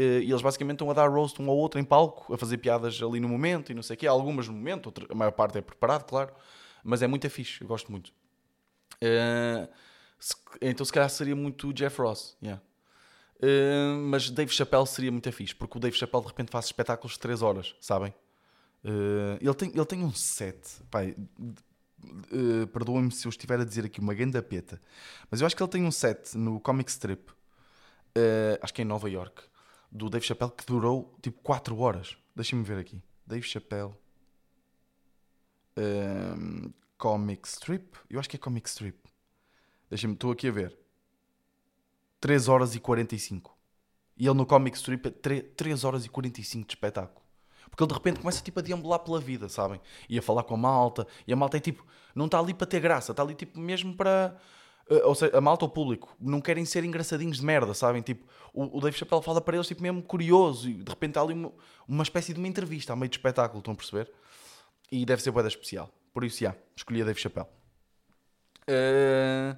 Eh, 0.00 0.22
e 0.22 0.30
eles 0.30 0.40
basicamente 0.40 0.76
estão 0.76 0.90
a 0.90 0.94
dar 0.94 1.10
roast 1.10 1.42
um 1.42 1.50
ao 1.50 1.56
outro 1.58 1.78
em 1.78 1.84
palco, 1.84 2.32
a 2.32 2.38
fazer 2.38 2.56
piadas 2.56 3.02
ali 3.02 3.20
no 3.20 3.28
momento 3.28 3.70
e 3.70 3.74
não 3.74 3.82
sei 3.82 3.96
o 3.96 3.98
quê. 3.98 4.06
Algumas 4.06 4.48
no 4.48 4.54
momento, 4.54 4.86
outra, 4.86 5.06
a 5.10 5.14
maior 5.14 5.32
parte 5.32 5.58
é 5.58 5.60
preparado, 5.60 6.04
claro. 6.04 6.32
Mas 6.82 7.02
é 7.02 7.06
muito 7.06 7.28
fixe, 7.28 7.60
eu 7.60 7.66
gosto 7.66 7.92
muito. 7.92 8.08
Uh, 9.02 9.68
se, 10.18 10.34
então 10.62 10.86
se 10.86 10.92
calhar 10.92 11.10
seria 11.10 11.36
muito 11.36 11.70
Jeff 11.74 12.00
Ross, 12.00 12.34
yeah. 12.42 12.62
Uh, 13.42 14.00
mas 14.08 14.30
Dave 14.30 14.50
Chappelle 14.50 14.86
seria 14.86 15.12
muito 15.12 15.30
fixe, 15.32 15.54
porque 15.54 15.76
o 15.76 15.80
Dave 15.80 15.94
Chappelle 15.94 16.22
de 16.22 16.28
repente 16.28 16.50
faz 16.50 16.64
espetáculos 16.66 17.12
de 17.14 17.18
3 17.18 17.42
horas, 17.42 17.74
sabem? 17.78 18.14
Uh, 18.82 19.36
ele, 19.38 19.54
tem, 19.54 19.68
ele 19.68 19.84
tem 19.84 20.02
um 20.02 20.12
set, 20.14 20.58
pai, 20.90 21.14
uh, 21.38 22.66
perdoem-me 22.68 23.12
se 23.12 23.26
eu 23.26 23.30
estiver 23.30 23.60
a 23.60 23.64
dizer 23.64 23.84
aqui 23.84 24.00
uma 24.00 24.14
grande 24.14 24.40
peta, 24.40 24.80
mas 25.30 25.42
eu 25.42 25.46
acho 25.46 25.54
que 25.54 25.62
ele 25.62 25.70
tem 25.70 25.84
um 25.84 25.90
set 25.90 26.36
no 26.36 26.58
Comic 26.60 26.90
Strip, 26.90 27.30
acho 28.62 28.74
que 28.74 28.82
é 28.82 28.84
em 28.84 28.88
Nova 28.88 29.08
York, 29.08 29.42
do 29.90 30.08
Dave 30.08 30.24
Chappelle 30.24 30.52
que 30.52 30.64
durou 30.64 31.16
tipo 31.20 31.40
4 31.42 31.76
horas. 31.78 32.16
Deixem-me 32.34 32.64
ver 32.64 32.78
aqui. 32.78 33.02
Dave 33.26 33.46
Chappelle. 33.46 33.94
Um, 35.76 36.72
comic 36.96 37.48
Strip. 37.48 37.96
Eu 38.08 38.20
acho 38.20 38.28
que 38.28 38.36
é 38.36 38.38
Comic 38.38 38.68
Strip. 38.68 38.98
Deixem-me, 39.88 40.14
estou 40.14 40.30
aqui 40.30 40.48
a 40.48 40.52
ver. 40.52 40.78
3 42.20 42.48
horas 42.48 42.74
e 42.74 42.80
45. 42.80 43.56
E 44.16 44.26
ele 44.26 44.34
no 44.34 44.44
Comic 44.44 44.76
Strip 44.76 45.08
é 45.08 45.10
3, 45.10 45.44
3 45.56 45.84
horas 45.84 46.04
e 46.04 46.08
45 46.08 46.66
de 46.66 46.74
espetáculo. 46.74 47.24
Porque 47.70 47.82
ele 47.82 47.88
de 47.88 47.94
repente 47.94 48.20
começa 48.20 48.42
tipo 48.42 48.58
a 48.58 48.62
deambular 48.62 48.98
pela 48.98 49.18
vida, 49.18 49.48
sabem? 49.48 49.80
E 50.08 50.18
a 50.18 50.22
falar 50.22 50.42
com 50.42 50.54
a 50.54 50.58
malta. 50.58 51.06
E 51.26 51.32
a 51.32 51.36
malta 51.36 51.56
é 51.56 51.60
tipo, 51.60 51.86
não 52.14 52.26
está 52.26 52.38
ali 52.38 52.52
para 52.52 52.66
ter 52.66 52.80
graça, 52.80 53.12
está 53.12 53.22
ali 53.22 53.34
tipo 53.34 53.58
mesmo 53.58 53.96
para 53.96 54.36
ou 55.04 55.14
seja, 55.14 55.36
a 55.36 55.40
malta, 55.40 55.64
o 55.64 55.68
público, 55.68 56.16
não 56.20 56.40
querem 56.40 56.64
ser 56.64 56.84
engraçadinhos 56.84 57.38
de 57.38 57.44
merda, 57.44 57.72
sabem? 57.74 58.02
Tipo, 58.02 58.26
o, 58.52 58.78
o 58.78 58.80
Dave 58.80 58.96
Chappelle 58.96 59.22
fala 59.22 59.40
para 59.40 59.56
eles, 59.56 59.68
tipo, 59.68 59.82
mesmo 59.82 60.02
curioso, 60.02 60.68
e 60.68 60.74
de 60.74 60.90
repente 60.90 61.18
há 61.18 61.22
ali 61.22 61.34
uma, 61.34 61.52
uma 61.86 62.02
espécie 62.02 62.32
de 62.32 62.40
uma 62.40 62.48
entrevista, 62.48 62.92
a 62.92 62.96
meio 62.96 63.08
de 63.08 63.16
espetáculo, 63.16 63.60
estão 63.60 63.72
a 63.72 63.76
perceber? 63.76 64.10
E 64.90 65.04
deve 65.06 65.22
ser 65.22 65.30
boeda 65.30 65.48
especial. 65.48 65.88
Por 66.12 66.24
isso, 66.24 66.40
já, 66.40 66.56
escolhi 66.74 67.02
a 67.02 67.04
Dave 67.04 67.20
Chappelle. 67.20 67.46
Uh, 68.68 69.56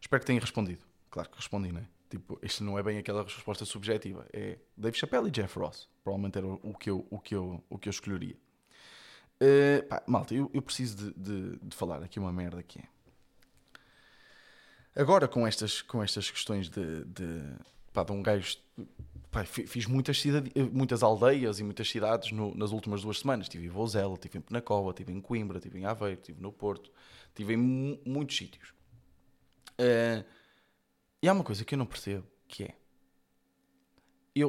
espero 0.00 0.20
que 0.20 0.26
tenha 0.26 0.40
respondido. 0.40 0.84
Claro 1.10 1.28
que 1.28 1.36
respondi, 1.36 1.70
não 1.70 1.80
é? 1.80 1.86
Tipo, 2.08 2.38
isto 2.42 2.64
não 2.64 2.78
é 2.78 2.82
bem 2.82 2.98
aquela 2.98 3.24
resposta 3.24 3.64
subjetiva. 3.64 4.26
É 4.32 4.58
Dave 4.76 4.96
Chappelle 4.96 5.28
e 5.28 5.30
Jeff 5.30 5.58
Ross. 5.58 5.88
Provavelmente 6.02 6.38
era 6.38 6.46
o 6.46 6.74
que 6.74 6.88
eu, 6.88 7.06
o 7.10 7.18
que 7.18 7.34
eu, 7.34 7.62
o 7.68 7.78
que 7.78 7.88
eu 7.88 7.90
escolheria. 7.90 8.36
Uh, 9.36 9.86
pá, 9.86 10.02
malta, 10.06 10.34
eu, 10.34 10.50
eu 10.54 10.62
preciso 10.62 10.96
de, 10.96 11.12
de, 11.12 11.58
de 11.58 11.76
falar 11.76 12.02
aqui 12.02 12.18
uma 12.18 12.32
merda 12.32 12.62
que 12.62 12.78
é 12.78 12.84
Agora, 14.96 15.28
com 15.28 15.46
estas, 15.46 15.82
com 15.82 16.02
estas 16.02 16.30
questões 16.30 16.70
de, 16.70 17.04
de, 17.04 17.42
pá, 17.92 18.02
de 18.02 18.12
um 18.12 18.22
gajo. 18.22 18.56
Pá, 19.30 19.44
fiz 19.44 19.84
muitas, 19.86 20.18
cidade, 20.18 20.50
muitas 20.72 21.02
aldeias 21.02 21.58
e 21.60 21.64
muitas 21.64 21.88
cidades 21.90 22.32
no, 22.32 22.54
nas 22.54 22.72
últimas 22.72 23.02
duas 23.02 23.18
semanas. 23.18 23.44
Estive 23.46 23.66
em 23.66 23.68
Vozela, 23.68 24.14
estive 24.14 24.38
em 24.38 24.40
Penacova, 24.40 24.90
estive 24.90 25.12
em 25.12 25.20
Coimbra, 25.20 25.58
estive 25.58 25.78
em 25.78 25.84
Aveiro, 25.84 26.18
estive 26.18 26.40
no 26.40 26.50
Porto, 26.50 26.90
Estive 27.28 27.52
em 27.52 27.56
mu- 27.58 28.00
muitos 28.06 28.34
sítios. 28.34 28.72
Eh, 29.76 30.24
e 31.22 31.28
há 31.28 31.32
uma 31.34 31.44
coisa 31.44 31.62
que 31.66 31.74
eu 31.74 31.78
não 31.78 31.84
percebo, 31.84 32.26
que 32.48 32.64
é... 32.64 32.74
Eu, 34.34 34.48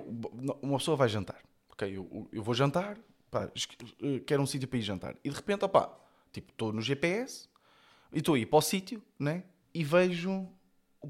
uma 0.62 0.78
pessoa 0.78 0.96
vai 0.96 1.10
jantar. 1.10 1.42
Ok, 1.70 1.98
eu, 1.98 2.30
eu 2.32 2.42
vou 2.42 2.54
jantar, 2.54 2.98
pá, 3.30 3.52
eh, 4.02 4.20
quero 4.26 4.42
um 4.42 4.46
sítio 4.46 4.70
para 4.70 4.80
ir 4.80 4.84
jantar. 4.84 5.18
E 5.22 5.30
de 5.30 5.36
repente, 5.36 5.66
opá, 5.66 5.94
tipo, 6.32 6.50
estou 6.52 6.72
no 6.72 6.82
GPS 6.82 7.50
e 8.14 8.20
estou 8.20 8.36
a 8.36 8.40
ir 8.40 8.46
para 8.46 8.60
o 8.60 8.62
sítio, 8.62 9.04
né? 9.20 9.44
E 9.78 9.84
vejo 9.84 10.50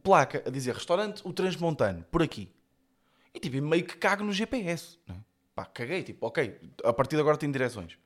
placa 0.04 0.44
a 0.46 0.50
dizer 0.50 0.76
restaurante 0.76 1.22
O 1.26 1.32
Transmontano, 1.32 2.04
por 2.12 2.22
aqui. 2.22 2.54
E 3.34 3.40
tipo, 3.40 3.62
meio 3.62 3.86
que 3.86 3.96
cago 3.96 4.26
no 4.26 4.34
GPS, 4.34 5.00
né? 5.08 5.24
Pá, 5.56 5.64
caguei, 5.64 6.04
tipo, 6.04 6.28
ok, 6.28 6.60
a 6.84 6.92
partir 6.92 7.16
de 7.16 7.22
agora 7.22 7.38
tem 7.38 7.50
direções. 7.50 7.98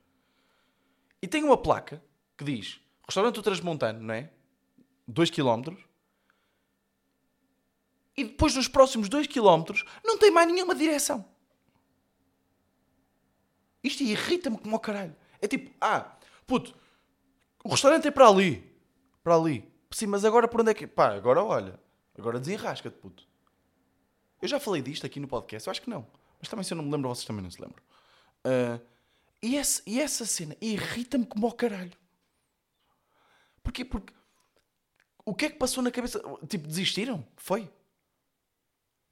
E 1.20 1.26
tem 1.26 1.42
uma 1.42 1.56
placa 1.56 2.00
que 2.38 2.44
diz 2.44 2.80
restaurante 3.04 3.40
O 3.40 3.42
Transmontano, 3.42 4.00
não 4.00 4.14
é? 4.14 4.30
2 5.08 5.30
km. 5.30 5.74
E 8.16 8.22
depois 8.22 8.54
nos 8.54 8.68
próximos 8.68 9.08
2 9.08 9.26
km 9.26 9.82
não 10.04 10.16
tem 10.16 10.30
mais 10.30 10.46
nenhuma 10.46 10.76
direção. 10.76 11.28
Isto 13.82 14.04
irrita-me 14.04 14.58
como 14.58 14.76
ao 14.76 14.80
caralho. 14.80 15.16
É 15.40 15.48
tipo, 15.48 15.74
ah, 15.80 16.16
puto, 16.46 16.72
o 17.64 17.70
restaurante 17.70 18.06
é 18.06 18.12
para 18.12 18.28
ali. 18.28 18.72
Para 19.24 19.34
ali. 19.34 19.71
Sim, 19.92 20.06
mas 20.06 20.24
agora 20.24 20.48
por 20.48 20.60
onde 20.60 20.70
é 20.70 20.74
que. 20.74 20.86
Pá, 20.86 21.14
agora 21.14 21.42
olha. 21.42 21.78
Agora 22.18 22.38
desenrasca-te, 22.40 22.96
puto. 22.96 23.26
Eu 24.40 24.48
já 24.48 24.58
falei 24.58 24.82
disto 24.82 25.06
aqui 25.06 25.20
no 25.20 25.28
podcast, 25.28 25.66
eu 25.66 25.70
acho 25.70 25.82
que 25.82 25.90
não. 25.90 26.06
Mas 26.40 26.48
também 26.48 26.64
se 26.64 26.72
eu 26.72 26.76
não 26.76 26.84
me 26.84 26.90
lembro, 26.90 27.08
vocês 27.08 27.24
também 27.26 27.42
não 27.42 27.50
se 27.50 27.60
lembram. 27.60 27.82
Ah, 28.44 28.80
e, 29.42 29.56
esse- 29.56 29.82
e 29.86 30.00
essa 30.00 30.24
cena 30.26 30.56
irrita-me 30.60 31.24
como 31.26 31.46
ao 31.46 31.52
caralho. 31.52 31.92
Porquê? 33.62 33.84
Porque. 33.84 34.12
O 35.24 35.34
que 35.34 35.44
é 35.46 35.50
que 35.50 35.56
passou 35.58 35.82
na 35.82 35.90
cabeça? 35.90 36.20
Tipo, 36.48 36.66
desistiram? 36.66 37.24
Foi? 37.36 37.62
O 37.62 37.70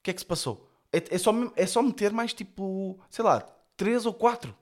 que 0.03 0.11
é 0.11 0.15
que 0.15 0.21
se 0.21 0.27
passou? 0.27 0.69
É, 0.93 1.15
é 1.15 1.19
só, 1.19 1.31
é 1.55 1.67
só 1.67 1.83
meter 1.83 2.13
mais 2.13 2.35
tipo, 2.35 2.99
sei 3.09 3.25
lá, 3.25 3.41
três 3.77 4.05
ou 4.07 4.13
quatro. 4.15 4.57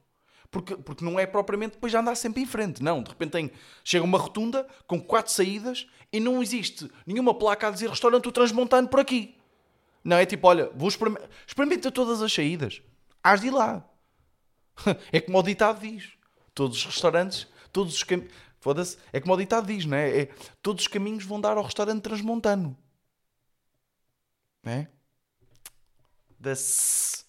Porque, 0.50 0.76
porque 0.76 1.04
não 1.04 1.18
é 1.18 1.26
propriamente 1.26 1.74
depois 1.74 1.94
andar 1.94 2.14
sempre 2.14 2.42
em 2.42 2.46
frente. 2.46 2.82
Não, 2.82 3.02
de 3.02 3.10
repente 3.10 3.32
tem, 3.32 3.50
chega 3.84 4.04
uma 4.04 4.18
rotunda 4.18 4.66
com 4.86 5.00
quatro 5.00 5.30
saídas 5.30 5.86
e 6.12 6.18
não 6.18 6.42
existe 6.42 6.90
nenhuma 7.06 7.34
placa 7.34 7.68
a 7.68 7.70
dizer 7.70 7.90
restaurante 7.90 8.28
o 8.28 8.32
Transmontano 8.32 8.88
por 8.88 9.00
aqui. 9.00 9.36
Não, 10.02 10.16
é 10.16 10.24
tipo, 10.24 10.46
olha, 10.48 10.70
vou 10.74 10.88
experimentar, 10.88 11.28
experimenta 11.46 11.92
todas 11.92 12.22
as 12.22 12.32
saídas. 12.32 12.80
Hás 13.22 13.40
de 13.40 13.48
ir 13.48 13.50
lá. 13.50 13.84
É 15.12 15.20
como 15.20 15.38
o 15.38 15.42
ditado 15.42 15.80
diz. 15.80 16.12
Todos 16.54 16.78
os 16.78 16.84
restaurantes, 16.86 17.46
todos 17.72 17.94
os 17.94 18.02
caminhos. 18.02 18.32
Foda-se. 18.60 18.96
É 19.12 19.20
como 19.20 19.34
o 19.34 19.36
ditado 19.36 19.66
diz, 19.66 19.84
não 19.84 19.96
é? 19.96 20.22
é? 20.22 20.26
Todos 20.62 20.84
os 20.84 20.88
caminhos 20.88 21.24
vão 21.24 21.40
dar 21.40 21.56
ao 21.56 21.64
restaurante 21.64 22.02
transmontano. 22.02 22.76
Não 24.62 24.72
é? 24.72 24.88
Das... 26.38 27.27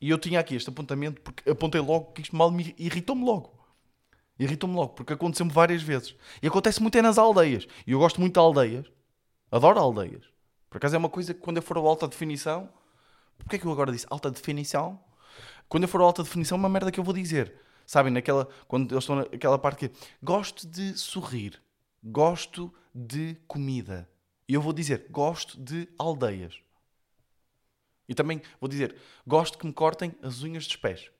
E 0.00 0.08
eu 0.08 0.18
tinha 0.18 0.40
aqui 0.40 0.54
este 0.54 0.70
apontamento 0.70 1.20
porque 1.20 1.48
apontei 1.50 1.80
logo 1.80 2.12
que 2.12 2.22
isto 2.22 2.34
mal 2.34 2.50
me 2.50 2.74
irritou-me 2.78 3.24
logo. 3.24 3.60
Irritou-me 4.38 4.74
logo, 4.74 4.94
porque 4.94 5.12
aconteceu-me 5.12 5.52
várias 5.52 5.82
vezes. 5.82 6.14
E 6.42 6.46
acontece 6.46 6.80
muito 6.80 6.96
é 6.96 7.02
nas 7.02 7.18
aldeias. 7.18 7.66
E 7.86 7.92
eu 7.92 7.98
gosto 7.98 8.18
muito 8.20 8.32
de 8.32 8.40
aldeias. 8.40 8.86
Adoro 9.52 9.78
aldeias. 9.78 10.24
Por 10.70 10.78
acaso 10.78 10.94
é 10.94 10.98
uma 10.98 11.10
coisa 11.10 11.34
que 11.34 11.40
quando 11.40 11.58
eu 11.58 11.62
for 11.62 11.76
ao 11.76 11.86
alta 11.86 12.08
definição. 12.08 12.70
Porquê 13.36 13.56
é 13.56 13.58
que 13.58 13.66
eu 13.66 13.72
agora 13.72 13.92
disse 13.92 14.06
alta 14.08 14.30
definição? 14.30 14.98
Quando 15.68 15.82
eu 15.82 15.88
for 15.88 16.00
ao 16.00 16.06
alta 16.06 16.22
definição, 16.22 16.56
é 16.56 16.58
uma 16.58 16.68
merda 16.70 16.90
que 16.90 16.98
eu 16.98 17.04
vou 17.04 17.12
dizer. 17.12 17.54
Sabem, 17.84 18.12
naquela. 18.12 18.48
Quando 18.66 18.92
eles 18.92 19.04
estão 19.04 19.16
naquela 19.16 19.58
parte 19.58 19.88
que. 19.88 19.94
Gosto 20.22 20.66
de 20.66 20.96
sorrir. 20.96 21.60
Gosto 22.02 22.72
de 22.94 23.36
comida. 23.46 24.08
E 24.48 24.54
eu 24.54 24.62
vou 24.62 24.72
dizer, 24.72 25.06
gosto 25.10 25.60
de 25.60 25.86
aldeias. 25.98 26.60
E 28.10 28.14
também 28.14 28.42
vou 28.60 28.68
dizer, 28.68 28.96
gosto 29.24 29.56
que 29.56 29.64
me 29.64 29.72
cortem 29.72 30.12
as 30.20 30.42
unhas 30.42 30.66
dos 30.66 30.74
pés. 30.74 31.12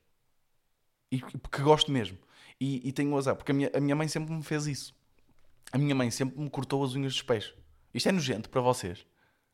E 1.09 1.21
que 1.21 1.61
gosto 1.61 1.89
mesmo. 1.89 2.17
E, 2.59 2.85
e 2.85 2.91
tenho 2.91 3.15
azar, 3.17 3.33
porque 3.33 3.53
a 3.53 3.55
minha, 3.55 3.71
a 3.73 3.79
minha 3.79 3.95
mãe 3.95 4.09
sempre 4.09 4.33
me 4.33 4.43
fez 4.43 4.67
isso. 4.67 4.93
A 5.71 5.77
minha 5.77 5.95
mãe 5.95 6.11
sempre 6.11 6.37
me 6.37 6.49
cortou 6.49 6.83
as 6.83 6.93
unhas 6.93 7.13
dos 7.13 7.21
pés. 7.21 7.53
Isto 7.93 8.09
é 8.09 8.11
nojento 8.11 8.49
para 8.49 8.59
vocês. 8.59 9.05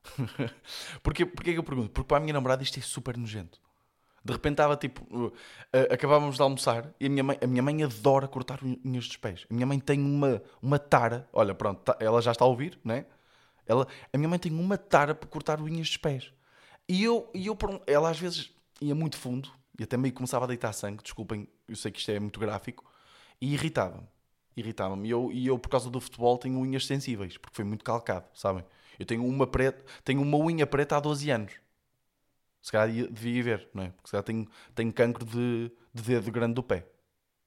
Porquê, 1.04 1.28
porquê 1.28 1.54
que 1.54 1.60
eu 1.60 1.64
pergunto? 1.64 1.92
Porque 1.92 2.08
para 2.08 2.18
a 2.18 2.20
minha 2.20 2.34
namorada 2.34 2.64
isto 2.64 2.80
é 2.80 2.82
super 2.82 3.16
nojento. 3.16 3.62
De 4.26 4.34
repente 4.34 4.54
estava 4.54 4.76
tipo. 4.76 5.04
uh, 5.16 5.28
uh, 5.28 5.34
acabávamos 5.94 6.38
de 6.38 6.42
almoçar 6.42 6.92
e 7.00 7.06
a 7.06 7.10
minha, 7.10 7.24
mãe, 7.24 7.38
a 7.40 7.46
minha 7.46 7.62
mãe 7.62 7.84
adora 7.84 8.28
cortar 8.28 8.60
unhas 8.64 9.08
dos 9.08 9.18
pés. 9.18 9.46
A 9.50 9.54
minha 9.54 9.66
mãe 9.68 9.80
tem 9.80 10.00
uma, 10.00 10.42
uma 10.60 10.80
tara. 10.80 11.30
Olha, 11.32 11.54
pronto, 11.54 11.82
tá- 11.82 11.98
ela 12.00 12.20
já 12.20 12.32
está 12.32 12.46
a 12.46 12.48
ouvir, 12.48 12.80
né? 12.84 13.06
Ela, 13.68 13.88
a 14.12 14.18
minha 14.18 14.30
mãe 14.30 14.40
tem 14.40 14.52
uma 14.52 14.78
tara 14.78 15.14
para 15.14 15.30
cortar 15.30 15.62
unhas 15.62 15.88
dos 15.88 15.98
pés. 15.98 16.34
E 16.88 17.04
eu, 17.04 17.30
e 17.34 17.48
eu 17.48 17.54
um- 17.54 17.80
ela 17.86 18.10
às 18.10 18.20
vezes 18.20 18.52
ia 18.82 18.96
muito 18.96 19.18
fundo 19.18 19.50
e 19.80 19.84
até 19.84 19.98
meio 19.98 20.14
começava 20.14 20.46
a 20.46 20.48
deitar 20.48 20.74
sangue. 20.74 21.04
Desculpem, 21.04 21.48
eu 21.68 21.76
sei 21.76 21.92
que 21.92 22.00
isto 22.00 22.12
é 22.12 22.20
muito 22.20 22.40
gráfico. 22.40 22.84
E 23.42 23.54
irritava-me. 23.54 24.08
Irritava-me. 24.56 25.08
E 25.08 25.12
eu, 25.12 25.32
e 25.32 25.48
eu, 25.48 25.60
por 25.60 25.70
causa 25.70 25.90
do 25.90 26.00
futebol, 26.02 26.38
tenho 26.38 26.60
unhas 26.60 26.86
sensíveis 26.86 27.38
porque 27.38 27.56
foi 27.56 27.66
muito 27.66 27.84
calcado, 27.86 28.26
sabem? 28.34 28.66
Eu 29.00 29.06
tenho 29.06 29.26
uma, 29.26 29.46
preta, 29.48 29.84
tenho 30.04 30.22
uma 30.22 30.38
unha 30.38 30.66
preta 30.66 30.98
há 30.98 31.00
12 31.00 31.30
anos. 31.30 31.54
Se 32.62 32.72
calhar 32.72 32.90
ia- 32.96 33.08
devia 33.08 33.44
ver, 33.44 33.70
não 33.74 33.84
é? 33.84 33.90
Porque 33.90 34.08
se 34.08 34.12
calhar 34.12 34.24
tenho, 34.24 34.48
tenho 34.76 34.94
cancro 34.94 35.26
de, 35.26 35.72
de 35.94 36.04
dedo 36.04 36.32
grande 36.32 36.56
do 36.56 36.64
pé. 36.64 36.86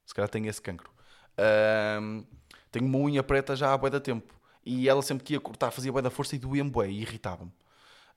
Se 0.07 0.14
calhar 0.14 0.29
tenho 0.31 0.48
esse 0.48 0.62
cancro. 0.62 0.90
Ahm, 1.38 2.24
tenho 2.72 2.87
uma 2.87 2.98
unha 2.98 3.22
preta 3.22 3.57
já 3.57 3.72
há 3.72 3.79
bué 3.79 3.90
da 3.90 4.00
tempo. 4.00 4.35
E 4.64 4.88
ela 4.88 5.03
sempre 5.03 5.24
que 5.24 5.35
ia 5.35 5.40
cortar 5.40 5.70
fazia 5.70 5.92
bué 5.92 6.03
da 6.03 6.11
força 6.11 6.37
e 6.37 6.38
doía-me 6.38 6.70
bué 6.70 6.88
e 6.90 7.03
irritava-me. 7.03 7.53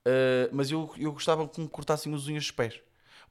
Ah, 0.06 0.50
mas 0.52 0.72
eu, 0.72 0.92
eu 0.98 1.12
gostava 1.12 1.48
que 1.48 1.60
me 1.62 1.68
cortassem 1.68 2.14
as 2.14 2.28
unhas 2.28 2.44
dos 2.44 2.52
pés. 2.52 2.82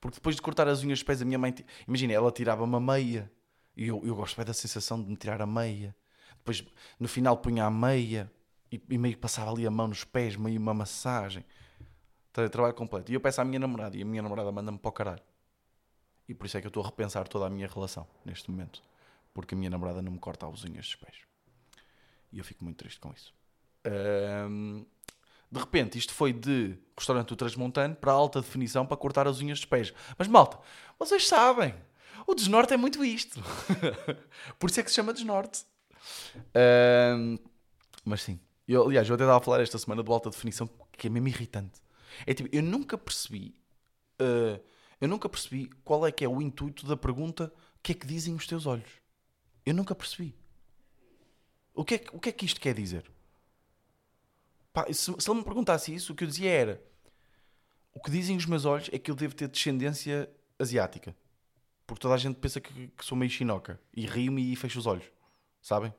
Porque 0.00 0.16
depois 0.16 0.34
de 0.36 0.42
cortar 0.42 0.66
as 0.68 0.82
unhas 0.82 0.98
dos 0.98 1.04
pés, 1.04 1.22
a 1.22 1.24
minha 1.24 1.38
mãe... 1.38 1.52
ti- 1.52 1.64
Imagina, 1.86 2.12
ela 2.12 2.32
tirava-me 2.32 2.74
a 2.76 2.80
meia. 2.80 3.30
E 3.76 3.86
eu, 3.88 4.02
eu 4.04 4.14
gosto 4.16 4.36
bem 4.36 4.44
da 4.44 4.52
sensação 4.52 5.02
de 5.02 5.08
me 5.08 5.16
tirar 5.16 5.40
a 5.40 5.46
meia. 5.46 5.94
Depois, 6.38 6.64
no 6.98 7.08
final, 7.08 7.36
punha 7.36 7.64
a 7.66 7.70
meia. 7.70 8.30
E, 8.70 8.82
e 8.90 8.98
meio 8.98 9.14
que 9.14 9.20
passava 9.20 9.50
ali 9.52 9.66
a 9.66 9.70
mão 9.70 9.88
nos 9.88 10.02
pés, 10.04 10.34
meio 10.36 10.58
uma 10.60 10.74
massagem. 10.74 11.44
Tra- 12.32 12.48
Trabalho 12.48 12.74
completo. 12.74 13.12
E 13.12 13.14
eu 13.14 13.20
peço 13.20 13.40
à 13.40 13.44
minha 13.44 13.60
namorada. 13.60 13.96
E 13.96 14.02
a 14.02 14.04
minha 14.04 14.22
namorada 14.22 14.50
manda-me 14.52 14.78
para 14.78 14.88
o 14.88 14.92
caralho. 14.92 15.22
E 16.28 16.34
por 16.34 16.46
isso 16.46 16.56
é 16.56 16.60
que 16.60 16.66
eu 16.66 16.70
estou 16.70 16.82
a 16.82 16.86
repensar 16.86 17.28
toda 17.28 17.46
a 17.46 17.50
minha 17.50 17.66
relação 17.68 18.06
neste 18.24 18.50
momento. 18.50 18.82
Porque 19.34 19.54
a 19.54 19.58
minha 19.58 19.70
namorada 19.70 20.02
não 20.02 20.12
me 20.12 20.18
corta 20.18 20.46
as 20.48 20.64
unhas 20.64 20.86
dos 20.86 20.96
pés. 20.96 21.16
E 22.32 22.38
eu 22.38 22.44
fico 22.44 22.64
muito 22.64 22.78
triste 22.78 22.98
com 23.00 23.12
isso. 23.12 23.32
Ahm, 23.84 24.84
de 25.52 25.58
repente, 25.60 25.98
isto 25.98 26.14
foi 26.14 26.32
de 26.32 26.78
restaurante 26.96 27.28
do 27.28 27.36
Transmontano 27.36 27.94
para 27.94 28.10
alta 28.10 28.40
definição 28.40 28.86
para 28.86 28.96
cortar 28.96 29.28
as 29.28 29.38
unhas 29.38 29.58
dos 29.58 29.66
pés. 29.66 29.92
Mas 30.16 30.26
malta, 30.26 30.58
vocês 30.98 31.28
sabem, 31.28 31.74
o 32.26 32.34
desnorte 32.34 32.72
é 32.72 32.76
muito 32.78 33.04
isto. 33.04 33.38
Por 34.58 34.70
isso 34.70 34.80
é 34.80 34.82
que 34.82 34.88
se 34.88 34.96
chama 34.96 35.12
desnorte. 35.12 35.66
Ahm, 36.54 37.36
mas 38.02 38.22
sim, 38.22 38.40
eu, 38.66 38.84
aliás, 38.86 39.06
eu 39.06 39.14
até 39.14 39.24
estava 39.24 39.38
a 39.38 39.42
falar 39.42 39.60
esta 39.60 39.76
semana 39.76 40.02
do 40.02 40.10
alta 40.10 40.30
definição 40.30 40.68
que 40.92 41.06
é 41.06 41.10
mesmo 41.10 41.28
irritante. 41.28 41.82
É 42.26 42.32
tipo, 42.32 42.48
eu 42.50 42.62
nunca 42.62 42.96
percebi, 42.96 43.54
ah, 44.18 44.58
eu 45.02 45.08
nunca 45.08 45.28
percebi 45.28 45.68
qual 45.84 46.06
é 46.06 46.10
que 46.10 46.24
é 46.24 46.28
o 46.28 46.40
intuito 46.40 46.86
da 46.86 46.96
pergunta: 46.96 47.52
o 47.76 47.82
que 47.82 47.92
é 47.92 47.94
que 47.94 48.06
dizem 48.06 48.34
os 48.34 48.46
teus 48.46 48.64
olhos? 48.64 48.90
Eu 49.66 49.74
nunca 49.74 49.94
percebi. 49.94 50.34
O 51.74 51.84
que 51.84 51.96
é, 51.96 52.04
o 52.12 52.18
que, 52.18 52.30
é 52.30 52.32
que 52.32 52.46
isto 52.46 52.60
quer 52.60 52.74
dizer? 52.74 53.04
Pá, 54.72 54.86
se, 54.92 55.14
se 55.18 55.30
ele 55.30 55.38
me 55.38 55.44
perguntasse 55.44 55.94
isso, 55.94 56.12
o 56.12 56.16
que 56.16 56.24
eu 56.24 56.28
dizia 56.28 56.50
era: 56.50 56.82
o 57.94 58.00
que 58.00 58.10
dizem 58.10 58.36
os 58.36 58.46
meus 58.46 58.64
olhos 58.64 58.88
é 58.92 58.98
que 58.98 59.10
eu 59.10 59.14
devo 59.14 59.34
ter 59.34 59.48
descendência 59.48 60.30
asiática. 60.58 61.14
Porque 61.86 62.00
toda 62.00 62.14
a 62.14 62.18
gente 62.18 62.36
pensa 62.36 62.60
que, 62.60 62.88
que 62.88 63.04
sou 63.04 63.18
meio 63.18 63.30
chinoca. 63.30 63.78
E 63.94 64.06
rio-me 64.06 64.52
e 64.52 64.56
fecho 64.56 64.78
os 64.78 64.86
olhos. 64.86 65.04
Sabem? 65.60 65.92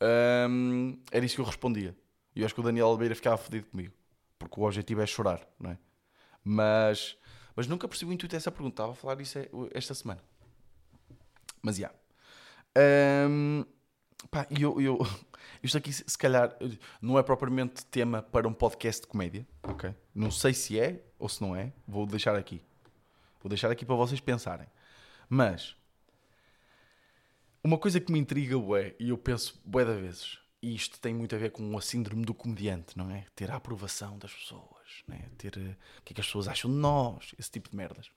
Ahm, 0.00 0.98
era 1.12 1.24
isso 1.24 1.36
que 1.36 1.40
eu 1.40 1.44
respondia. 1.44 1.96
E 2.34 2.40
eu 2.40 2.46
acho 2.46 2.54
que 2.54 2.60
o 2.60 2.64
Daniel 2.64 2.86
Albeira 2.86 3.14
ficava 3.14 3.36
fodido 3.36 3.66
comigo. 3.66 3.94
Porque 4.38 4.58
o 4.58 4.64
objetivo 4.64 5.02
é 5.02 5.06
chorar, 5.06 5.46
não 5.58 5.70
é? 5.70 5.78
Mas, 6.42 7.16
mas 7.54 7.66
nunca 7.66 7.86
percebi 7.86 8.10
o 8.10 8.14
intuito 8.14 8.34
dessa 8.34 8.50
pergunta. 8.50 8.82
Estava 8.82 8.92
a 8.92 8.94
falar 8.94 9.20
isso 9.20 9.38
esta 9.72 9.94
semana. 9.94 10.20
Mas 11.62 11.76
já. 11.76 11.92
Ahm, 12.74 13.64
pá, 14.30 14.46
e 14.50 14.62
eu, 14.62 14.80
eu, 14.80 14.98
isto 15.62 15.78
aqui, 15.78 15.92
se 15.92 16.18
calhar, 16.18 16.56
não 17.00 17.18
é 17.18 17.22
propriamente 17.22 17.84
tema 17.86 18.22
para 18.22 18.48
um 18.48 18.52
podcast 18.52 19.02
de 19.02 19.06
comédia, 19.08 19.46
ok? 19.62 19.94
Não 20.14 20.30
sei 20.30 20.54
se 20.54 20.78
é 20.78 21.02
ou 21.18 21.28
se 21.28 21.40
não 21.40 21.54
é. 21.54 21.72
Vou 21.86 22.06
deixar 22.06 22.36
aqui. 22.36 22.62
Vou 23.40 23.48
deixar 23.48 23.70
aqui 23.70 23.84
para 23.84 23.94
vocês 23.94 24.20
pensarem. 24.20 24.66
Mas, 25.28 25.76
uma 27.62 27.78
coisa 27.78 28.00
que 28.00 28.10
me 28.12 28.18
intriga, 28.18 28.58
bué, 28.58 28.94
e 28.98 29.10
eu 29.10 29.18
penso 29.18 29.60
bué 29.64 29.84
da 29.84 29.94
vezes, 29.94 30.38
e 30.62 30.74
isto 30.74 31.00
tem 31.00 31.14
muito 31.14 31.34
a 31.34 31.38
ver 31.38 31.50
com 31.50 31.76
a 31.76 31.80
síndrome 31.80 32.24
do 32.24 32.34
comediante, 32.34 32.96
não 32.96 33.10
é? 33.10 33.24
Ter 33.34 33.50
a 33.50 33.56
aprovação 33.56 34.18
das 34.18 34.32
pessoas, 34.32 35.02
não 35.06 35.16
é? 35.16 35.28
Ter 35.38 35.56
eh, 35.56 35.76
o 35.98 36.02
que 36.02 36.12
é 36.12 36.14
que 36.14 36.20
as 36.20 36.26
pessoas 36.26 36.48
acham 36.48 36.70
de 36.70 36.76
nós, 36.76 37.34
esse 37.38 37.50
tipo 37.50 37.70
de 37.70 37.76
merdas. 37.76 38.10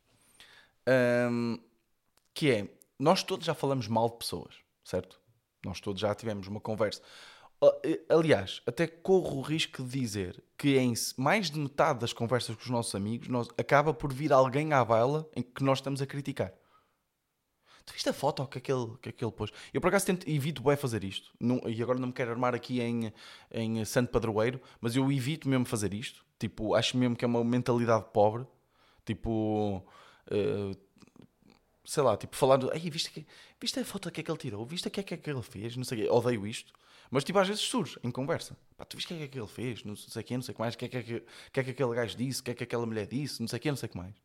Ahm, 0.85 1.57
que 2.33 2.51
é, 2.51 2.67
nós 2.99 3.23
todos 3.23 3.45
já 3.45 3.53
falamos 3.53 3.87
mal 3.87 4.09
de 4.09 4.17
pessoas, 4.17 4.55
certo? 4.83 5.19
Nós 5.65 5.79
todos 5.79 6.01
já 6.01 6.13
tivemos 6.13 6.47
uma 6.47 6.59
conversa. 6.59 7.01
Aliás, 8.09 8.61
até 8.65 8.85
corro 8.85 9.37
o 9.37 9.41
risco 9.41 9.83
de 9.83 9.99
dizer 9.99 10.43
que 10.57 10.77
em 10.77 10.93
mais 11.17 11.49
de 11.49 11.57
metade 11.57 11.99
das 11.99 12.11
conversas 12.11 12.55
com 12.55 12.61
os 12.61 12.69
nossos 12.69 12.93
amigos 12.93 13.29
nós, 13.29 13.47
acaba 13.57 13.93
por 13.93 14.11
vir 14.11 14.33
alguém 14.33 14.73
à 14.73 14.83
baila 14.83 15.29
em 15.35 15.41
que 15.41 15.63
nós 15.63 15.77
estamos 15.77 16.01
a 16.01 16.05
criticar. 16.05 16.53
Tu 17.85 17.93
viste 17.93 18.07
a 18.09 18.13
foto 18.13 18.45
que 18.47 18.57
aquele, 18.57 18.97
que 19.01 19.09
aquele 19.09 19.31
pôs? 19.31 19.51
Eu 19.73 19.81
por 19.81 19.87
acaso 19.87 20.05
tento, 20.05 20.29
evito 20.29 20.61
bem 20.63 20.75
fazer 20.75 21.03
isto. 21.03 21.31
Não, 21.39 21.61
e 21.65 21.81
agora 21.81 21.99
não 21.99 22.07
me 22.07 22.13
quero 22.13 22.31
armar 22.31 22.55
aqui 22.55 22.81
em, 22.81 23.13
em 23.51 23.83
Santo 23.83 24.09
Padroeiro, 24.09 24.59
mas 24.79 24.95
eu 24.95 25.11
evito 25.11 25.49
mesmo 25.49 25.65
fazer 25.65 25.93
isto. 25.93 26.25
Tipo, 26.39 26.75
acho 26.75 26.97
mesmo 26.97 27.15
que 27.15 27.25
é 27.25 27.27
uma 27.27 27.43
mentalidade 27.43 28.05
pobre. 28.13 28.45
Tipo, 29.05 29.83
uh, 30.31 30.77
sei 31.83 32.03
lá, 32.03 32.15
tipo, 32.15 32.35
falar, 32.35 32.59
Ei, 32.73 32.89
viste, 32.89 33.11
que, 33.11 33.25
viste 33.59 33.79
a 33.79 33.85
foto 33.85 34.11
que 34.11 34.21
é 34.21 34.23
que 34.23 34.31
ele 34.31 34.37
tirou? 34.37 34.65
Viste 34.65 34.87
o 34.87 34.91
que 34.91 34.99
é 34.99 35.03
que, 35.03 35.13
é 35.13 35.17
que 35.17 35.29
ele 35.29 35.41
fez? 35.41 35.75
Não 35.75 35.83
sei 35.83 36.07
Odeio 36.09 36.47
isto. 36.47 36.73
Mas 37.11 37.23
tipo, 37.23 37.37
às 37.37 37.47
vezes 37.47 37.61
surge 37.61 37.99
em 38.03 38.09
conversa. 38.09 38.57
Pá, 38.75 38.85
tu 38.85 38.97
viste 38.97 39.13
o 39.13 39.17
que 39.17 39.23
é 39.23 39.27
que 39.27 39.39
ele 39.39 39.47
fez? 39.47 39.83
Não 39.83 39.95
sei 39.95 40.21
o 40.21 40.25
que, 40.25 40.35
não 40.35 40.41
sei 40.41 40.53
o 40.53 40.55
que 40.55 40.61
mais. 40.61 40.73
O 40.73 40.77
que 40.77 40.85
é 40.85 40.87
que, 40.87 41.03
que, 41.03 41.23
que, 41.51 41.59
é 41.59 41.63
que 41.63 41.69
aquele 41.71 41.93
gajo 41.93 42.17
disse? 42.17 42.41
O 42.41 42.43
que 42.43 42.51
é 42.51 42.53
que 42.55 42.63
aquela 42.63 42.85
mulher 42.85 43.05
disse? 43.05 43.39
Não 43.41 43.47
sei 43.47 43.57
o 43.57 43.61
que, 43.61 43.69
não 43.69 43.77
sei 43.77 43.87
o 43.87 43.91
que 43.91 43.97
mais. 43.97 44.15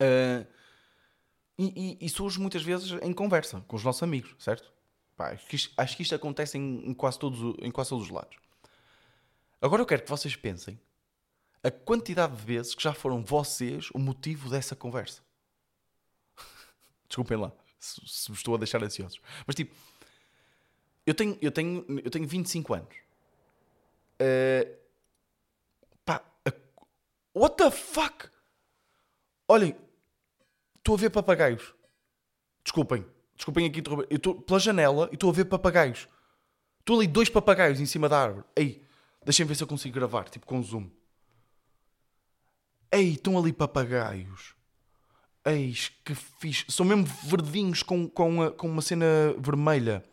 Uh, 0.00 0.46
e, 1.58 1.98
e, 2.00 2.06
e, 2.06 2.08
surge 2.08 2.40
muitas 2.40 2.62
vezes 2.62 2.90
em 3.02 3.12
conversa 3.12 3.60
com 3.68 3.76
os 3.76 3.84
nossos 3.84 4.02
amigos, 4.02 4.34
certo? 4.38 4.72
Pá, 5.16 5.30
acho, 5.32 5.46
que 5.46 5.56
isto, 5.56 5.72
acho 5.76 5.96
que 5.96 6.02
isto 6.02 6.14
acontece 6.14 6.56
em, 6.56 6.86
em, 6.86 6.94
quase 6.94 7.18
todos, 7.18 7.56
em 7.60 7.70
quase 7.70 7.90
todos 7.90 8.06
os 8.06 8.10
lados. 8.10 8.36
Agora 9.60 9.82
eu 9.82 9.86
quero 9.86 10.02
que 10.02 10.08
vocês 10.08 10.34
pensem 10.34 10.80
a 11.62 11.70
quantidade 11.70 12.34
de 12.34 12.42
vezes 12.42 12.74
que 12.74 12.82
já 12.82 12.94
foram 12.94 13.22
vocês 13.22 13.90
o 13.94 13.98
motivo 13.98 14.48
dessa 14.48 14.74
conversa. 14.74 15.22
Desculpem 17.10 17.36
lá 17.36 17.52
se, 17.80 18.00
se 18.06 18.32
estou 18.32 18.54
a 18.54 18.58
deixar 18.58 18.82
ansiosos. 18.84 19.20
Mas 19.46 19.56
tipo, 19.56 19.74
eu 21.04 21.14
tenho, 21.14 21.36
eu 21.40 21.50
tenho, 21.50 21.84
eu 22.04 22.10
tenho 22.10 22.28
25 22.28 22.74
anos. 22.74 22.94
Uh, 24.20 24.76
pá, 26.04 26.22
what 27.34 27.56
the 27.56 27.70
fuck? 27.70 28.28
Olhem, 29.48 29.74
estou 30.76 30.94
a 30.94 30.98
ver 30.98 31.10
papagaios. 31.10 31.74
Desculpem, 32.62 33.04
desculpem 33.34 33.66
aqui. 33.66 33.82
Eu 34.08 34.16
estou 34.16 34.40
pela 34.40 34.60
janela 34.60 35.08
e 35.10 35.14
estou 35.14 35.30
a 35.30 35.32
ver 35.32 35.46
papagaios. 35.46 36.06
Estou 36.78 36.98
ali 36.98 37.08
dois 37.08 37.28
papagaios 37.28 37.80
em 37.80 37.86
cima 37.86 38.08
da 38.08 38.22
árvore. 38.22 38.44
Ei, 38.54 38.84
deixem 39.24 39.44
ver 39.46 39.56
se 39.56 39.64
eu 39.64 39.66
consigo 39.66 39.94
gravar, 39.94 40.28
tipo 40.28 40.46
com 40.46 40.62
zoom. 40.62 40.88
Ei, 42.92 43.12
estão 43.12 43.38
ali 43.38 43.52
papagaios. 43.52 44.54
Eis 45.44 45.88
que 46.04 46.14
fixe. 46.14 46.64
São 46.68 46.84
mesmo 46.84 47.04
verdinhos 47.04 47.82
com, 47.82 48.08
com, 48.08 48.42
a, 48.42 48.50
com 48.52 48.68
uma 48.68 48.82
cena 48.82 49.06
vermelha. 49.38 50.04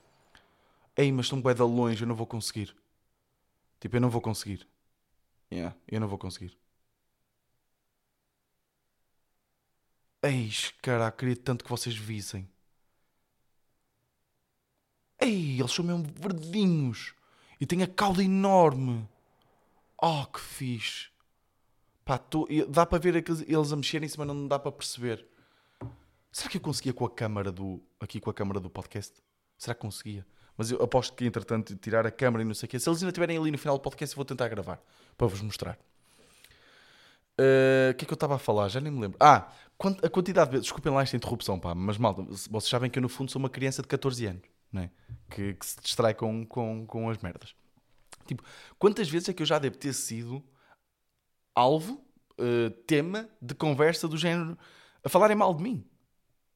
Ei, 0.96 1.12
mas 1.12 1.26
estão 1.26 1.42
bem 1.42 1.54
de 1.54 1.62
longe, 1.62 2.02
eu 2.04 2.08
não 2.08 2.16
vou 2.16 2.26
conseguir. 2.26 2.76
Tipo, 3.80 3.98
eu 3.98 4.02
não 4.02 4.10
vou 4.10 4.22
conseguir. 4.22 4.68
Yeah, 5.52 5.76
eu 5.88 6.00
não 6.00 6.08
vou 6.08 6.18
conseguir. 6.18 6.58
Eis, 10.24 10.74
caraca, 10.82 11.18
queria 11.18 11.36
tanto 11.36 11.64
que 11.64 11.70
vocês 11.70 11.96
vissem. 11.96 12.48
Ei, 15.20 15.60
eles 15.60 15.72
são 15.72 15.86
mesmo 15.86 16.04
verdinhos. 16.16 17.14
E 17.60 17.66
têm 17.66 17.84
a 17.84 17.88
cauda 17.88 18.24
enorme. 18.24 19.08
Oh, 20.02 20.26
que 20.26 20.40
fixe. 20.40 21.10
Pá, 22.08 22.18
tô, 22.18 22.48
dá 22.70 22.86
para 22.86 23.00
ver 23.00 23.16
eles 23.18 23.74
a 23.74 23.76
mexerem-se, 23.76 24.18
mas 24.18 24.26
não 24.26 24.48
dá 24.48 24.58
para 24.58 24.72
perceber. 24.72 25.28
Será 26.32 26.50
que 26.50 26.56
eu 26.56 26.62
conseguia 26.62 26.94
com 26.94 27.04
a 27.04 27.10
câmara 27.10 27.52
do. 27.52 27.84
aqui 28.00 28.22
com 28.22 28.30
a 28.30 28.34
câmara 28.34 28.62
do 28.62 28.70
podcast? 28.70 29.22
Será 29.58 29.76
que 29.76 29.82
conseguia? 29.82 30.26
Mas 30.56 30.72
eu 30.72 30.82
aposto 30.82 31.14
que, 31.14 31.26
entretanto, 31.26 31.76
tirar 31.76 32.08
a 32.08 32.12
câmara 32.12 32.44
e 32.44 32.48
não 32.48 32.54
sei 32.54 32.66
o 32.66 32.70
quê. 32.70 32.80
Se 32.80 32.88
eles 32.88 33.02
ainda 33.02 33.10
estiverem 33.10 33.38
ali 33.38 33.52
no 33.52 33.58
final 33.58 33.78
do 33.78 33.82
podcast, 33.82 34.14
eu 34.14 34.16
vou 34.16 34.24
tentar 34.24 34.48
gravar 34.48 34.82
para 35.18 35.28
vos 35.28 35.42
mostrar. 35.42 35.78
Eh, 37.38 37.90
o 37.90 37.92
uh, 37.92 37.96
que 37.98 38.06
é 38.06 38.08
que 38.08 38.14
eu 38.14 38.16
estava 38.16 38.36
a 38.36 38.40
falar? 38.40 38.70
Já 38.70 38.80
nem 38.80 38.92
me 38.92 39.02
lembro. 39.02 39.18
Ah, 39.20 39.52
a 40.02 40.10
quantidade 40.10 40.48
de 40.48 40.52
vezes. 40.54 40.68
Desculpem 40.68 40.94
lá 40.94 41.02
esta 41.02 41.18
interrupção, 41.18 41.60
pá, 41.60 41.76
mas 41.76 41.98
malta, 41.98 42.24
vocês 42.24 42.70
sabem 42.70 42.90
que 42.90 42.98
eu 42.98 43.04
no 43.04 43.10
fundo 43.10 43.30
sou 43.30 43.40
uma 43.40 43.50
criança 43.50 43.82
de 43.82 43.88
14 43.90 44.26
anos, 44.28 44.44
né? 44.72 44.92
que, 45.30 45.56
que 45.56 45.66
se 45.66 45.76
distrai 45.82 46.14
com, 46.14 46.46
com, 46.46 46.88
com 46.88 47.10
as 47.10 47.18
merdas. 47.18 47.54
Tipo, 48.26 48.44
quantas 48.80 49.10
vezes 49.10 49.28
é 49.28 49.34
que 49.34 49.44
eu 49.44 49.48
já 49.48 49.60
devo 49.60 49.78
ter 49.78 49.92
sido 49.92 50.42
alvo, 51.58 52.06
uh, 52.38 52.70
tema 52.86 53.28
de 53.42 53.56
conversa 53.56 54.08
do 54.08 54.16
género 54.16 54.58
a 55.04 55.10
falarem 55.10 55.36
mal 55.36 55.54
de 55.56 55.64
mim. 55.64 55.84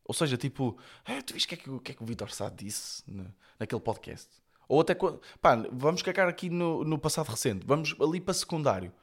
Ou 0.05 0.13
seja, 0.13 0.37
tipo, 0.37 0.77
ah, 1.05 1.21
tu 1.23 1.33
viste 1.33 1.45
o 1.45 1.49
que, 1.49 1.55
é 1.55 1.57
que, 1.57 1.69
o 1.69 1.79
que 1.79 1.91
é 1.91 1.95
que 1.95 2.03
o 2.03 2.05
Vitor 2.05 2.31
Sá 2.31 2.49
disse 2.49 3.03
no, 3.07 3.33
naquele 3.59 3.81
podcast? 3.81 4.29
Ou 4.67 4.81
até 4.81 4.93
quando. 4.93 5.19
Pá, 5.41 5.55
vamos 5.71 6.01
cagar 6.01 6.27
aqui 6.27 6.49
no, 6.49 6.83
no 6.83 6.99
passado 6.99 7.29
recente, 7.29 7.65
vamos 7.65 7.95
ali 7.99 8.21
para 8.21 8.33
secundário. 8.33 8.93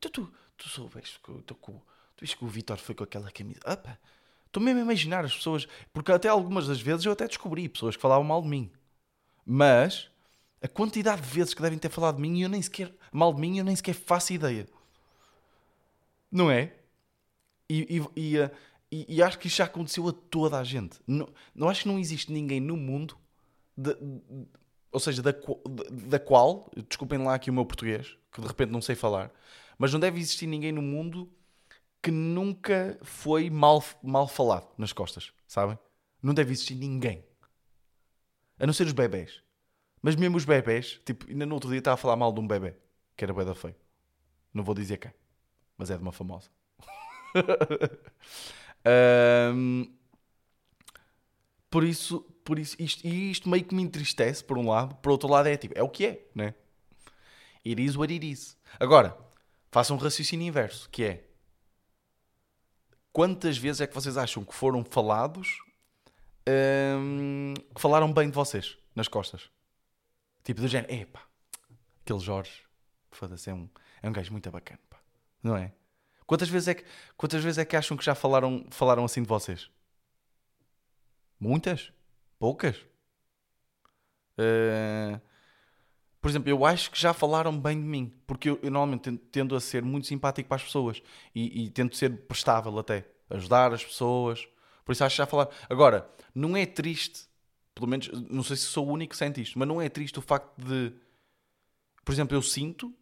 Tu, 0.00 0.08
tu, 0.10 0.68
soubeste 0.68 1.18
que, 1.20 1.32
tu, 1.42 1.54
tu, 1.54 1.82
viste 2.20 2.36
que 2.36 2.44
o 2.44 2.48
Vitor 2.48 2.78
foi 2.78 2.94
com 2.94 3.04
aquela 3.04 3.30
camisa. 3.30 3.60
Ah, 3.64 3.98
estou 4.46 4.62
mesmo 4.62 4.80
a 4.80 4.82
imaginar 4.82 5.24
as 5.24 5.34
pessoas. 5.34 5.66
Porque 5.92 6.12
até 6.12 6.28
algumas 6.28 6.68
das 6.68 6.80
vezes 6.80 7.04
eu 7.04 7.12
até 7.12 7.26
descobri 7.26 7.68
pessoas 7.68 7.96
que 7.96 8.02
falavam 8.02 8.24
mal 8.24 8.40
de 8.40 8.48
mim. 8.48 8.70
Mas 9.44 10.10
a 10.62 10.68
quantidade 10.68 11.22
de 11.22 11.28
vezes 11.28 11.54
que 11.54 11.62
devem 11.62 11.78
ter 11.78 11.90
falado 11.90 12.16
de 12.16 12.22
mim 12.22 12.38
e 12.38 12.42
eu 12.42 12.48
nem 12.48 12.62
sequer. 12.62 12.94
mal 13.12 13.34
de 13.34 13.40
mim 13.40 13.58
eu 13.58 13.64
nem 13.64 13.74
sequer 13.74 13.94
faço 13.94 14.32
ideia. 14.32 14.66
Não 16.30 16.50
é? 16.50 16.72
E, 17.68 17.98
e, 17.98 18.20
e, 18.20 18.38
eh, 18.38 18.50
e, 18.90 19.16
e 19.16 19.22
acho 19.22 19.38
que 19.38 19.46
isto 19.46 19.58
já 19.58 19.64
aconteceu 19.64 20.08
a 20.08 20.12
toda 20.12 20.58
a 20.58 20.64
gente. 20.64 20.98
Não, 21.06 21.28
não 21.54 21.68
acho 21.68 21.82
que 21.82 21.88
não 21.88 21.98
existe 21.98 22.32
ninguém 22.32 22.60
no 22.60 22.76
mundo, 22.76 23.16
de, 23.76 23.94
de, 23.94 24.46
ou 24.90 25.00
seja, 25.00 25.22
da, 25.22 25.32
da 26.08 26.18
qual, 26.18 26.70
desculpem 26.88 27.18
lá 27.18 27.34
aqui 27.34 27.50
o 27.50 27.52
meu 27.52 27.64
português, 27.64 28.16
que 28.32 28.40
de 28.40 28.46
repente 28.46 28.70
não 28.70 28.82
sei 28.82 28.94
falar, 28.96 29.32
mas 29.78 29.92
não 29.92 30.00
deve 30.00 30.18
existir 30.18 30.46
ninguém 30.46 30.72
no 30.72 30.82
mundo 30.82 31.30
que 32.02 32.10
nunca 32.10 32.98
foi 33.02 33.50
mal, 33.50 33.82
mal 34.02 34.26
falado 34.26 34.68
nas 34.76 34.92
costas, 34.92 35.32
sabem? 35.46 35.78
Não 36.22 36.34
deve 36.34 36.52
existir 36.52 36.74
ninguém. 36.74 37.24
A 38.58 38.66
não 38.66 38.72
ser 38.72 38.86
os 38.86 38.92
bebés. 38.92 39.42
Mas 40.02 40.16
mesmo 40.16 40.36
os 40.36 40.44
bebés, 40.44 41.00
tipo, 41.04 41.26
ainda 41.28 41.46
no 41.46 41.54
outro 41.54 41.70
dia 41.70 41.78
estava 41.78 41.94
a 41.94 41.98
falar 41.98 42.16
mal 42.16 42.32
de 42.32 42.40
um 42.40 42.46
bebê, 42.46 42.74
que 43.16 43.24
era 43.24 43.32
bebê 43.32 43.54
feio. 43.54 43.76
Não 44.52 44.64
vou 44.64 44.74
dizer 44.74 44.96
quem 44.98 45.12
mas 45.80 45.90
é 45.90 45.96
de 45.96 46.02
uma 46.02 46.12
famosa. 46.12 46.50
um, 49.54 49.90
por 51.70 51.82
isso, 51.82 52.20
por 52.44 52.58
isso 52.58 52.76
isto, 52.78 53.06
e 53.06 53.30
isto 53.30 53.48
meio 53.48 53.64
que 53.64 53.74
me 53.74 53.82
entristece, 53.82 54.44
por 54.44 54.58
um 54.58 54.68
lado, 54.68 54.94
por 54.96 55.10
outro 55.10 55.26
lado 55.26 55.48
é 55.48 55.56
tipo, 55.56 55.76
é 55.76 55.82
o 55.82 55.88
que 55.88 56.04
é, 56.04 56.26
né? 56.34 56.54
It 57.66 57.82
is 57.82 57.96
what 57.96 58.12
it 58.12 58.30
is. 58.30 58.58
Agora, 58.78 59.16
façam 59.70 59.96
um 59.96 59.98
raciocínio 59.98 60.46
inverso, 60.46 60.88
que 60.90 61.02
é 61.02 61.24
quantas 63.10 63.56
vezes 63.56 63.80
é 63.80 63.86
que 63.86 63.94
vocês 63.94 64.18
acham 64.18 64.44
que 64.44 64.54
foram 64.54 64.84
falados 64.84 65.62
um, 66.46 67.54
que 67.74 67.80
falaram 67.80 68.12
bem 68.12 68.28
de 68.28 68.34
vocês 68.34 68.76
nas 68.94 69.08
costas? 69.08 69.48
Tipo 70.44 70.60
do 70.60 70.68
género, 70.68 70.92
epá, 70.92 71.22
aquele 72.02 72.20
Jorge, 72.20 72.64
foda-se, 73.10 73.48
é 73.48 73.54
um, 73.54 73.66
é 74.02 74.10
um 74.10 74.12
gajo 74.12 74.30
muito 74.30 74.50
bacana. 74.50 74.89
Não 75.42 75.56
é? 75.56 75.72
Quantas 76.26 76.48
vezes 76.48 76.68
é 76.68 76.74
que, 76.74 76.84
quantas 77.16 77.42
vezes 77.42 77.58
é 77.58 77.64
que 77.64 77.76
acham 77.76 77.96
que 77.96 78.04
já 78.04 78.14
falaram, 78.14 78.66
falaram 78.70 79.04
assim 79.04 79.22
de 79.22 79.28
vocês? 79.28 79.68
Muitas? 81.40 81.92
Poucas? 82.38 82.76
Uh, 84.38 85.20
por 86.20 86.30
exemplo, 86.30 86.50
eu 86.50 86.64
acho 86.64 86.90
que 86.90 87.00
já 87.00 87.14
falaram 87.14 87.58
bem 87.58 87.80
de 87.80 87.86
mim, 87.86 88.14
porque 88.26 88.50
eu, 88.50 88.60
eu 88.62 88.70
normalmente 88.70 89.16
tendo 89.32 89.56
a 89.56 89.60
ser 89.60 89.82
muito 89.82 90.06
simpático 90.06 90.48
para 90.48 90.56
as 90.56 90.62
pessoas 90.62 91.02
e, 91.34 91.64
e 91.64 91.70
tento 91.70 91.96
ser 91.96 92.10
prestável 92.26 92.78
até, 92.78 93.06
ajudar 93.30 93.72
as 93.72 93.84
pessoas. 93.84 94.46
Por 94.84 94.92
isso 94.92 95.02
acho 95.02 95.14
que 95.14 95.18
já 95.18 95.26
falaram. 95.26 95.50
Agora, 95.68 96.10
não 96.34 96.56
é 96.56 96.66
triste, 96.66 97.26
pelo 97.74 97.88
menos, 97.88 98.10
não 98.30 98.42
sei 98.42 98.56
se 98.56 98.64
sou 98.64 98.86
o 98.86 98.92
único 98.92 99.12
que 99.12 99.16
sente 99.16 99.40
isto, 99.40 99.58
mas 99.58 99.66
não 99.66 99.80
é 99.80 99.88
triste 99.88 100.18
o 100.18 100.22
facto 100.22 100.52
de, 100.58 100.92
por 102.04 102.12
exemplo, 102.12 102.36
eu 102.36 102.42
sinto 102.42 102.94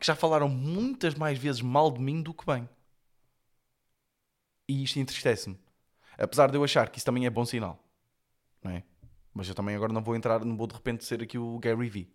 que 0.00 0.06
já 0.06 0.16
falaram 0.16 0.48
muitas 0.48 1.14
mais 1.14 1.38
vezes 1.38 1.60
mal 1.60 1.90
de 1.90 2.00
mim 2.00 2.22
do 2.22 2.32
que 2.32 2.46
bem. 2.46 2.66
E 4.66 4.82
isto 4.82 4.98
entristece-me. 4.98 5.60
Apesar 6.16 6.50
de 6.50 6.56
eu 6.56 6.64
achar 6.64 6.88
que 6.88 6.98
isso 6.98 7.04
também 7.04 7.26
é 7.26 7.30
bom 7.30 7.44
sinal. 7.44 7.78
Não 8.64 8.70
é? 8.70 8.82
Mas 9.34 9.46
eu 9.46 9.54
também 9.54 9.76
agora 9.76 9.92
não 9.92 10.02
vou 10.02 10.16
entrar, 10.16 10.42
não 10.42 10.56
vou 10.56 10.66
de 10.66 10.74
repente 10.74 11.04
ser 11.04 11.22
aqui 11.22 11.36
o 11.36 11.58
Gary 11.58 11.90
Vee. 11.90 12.10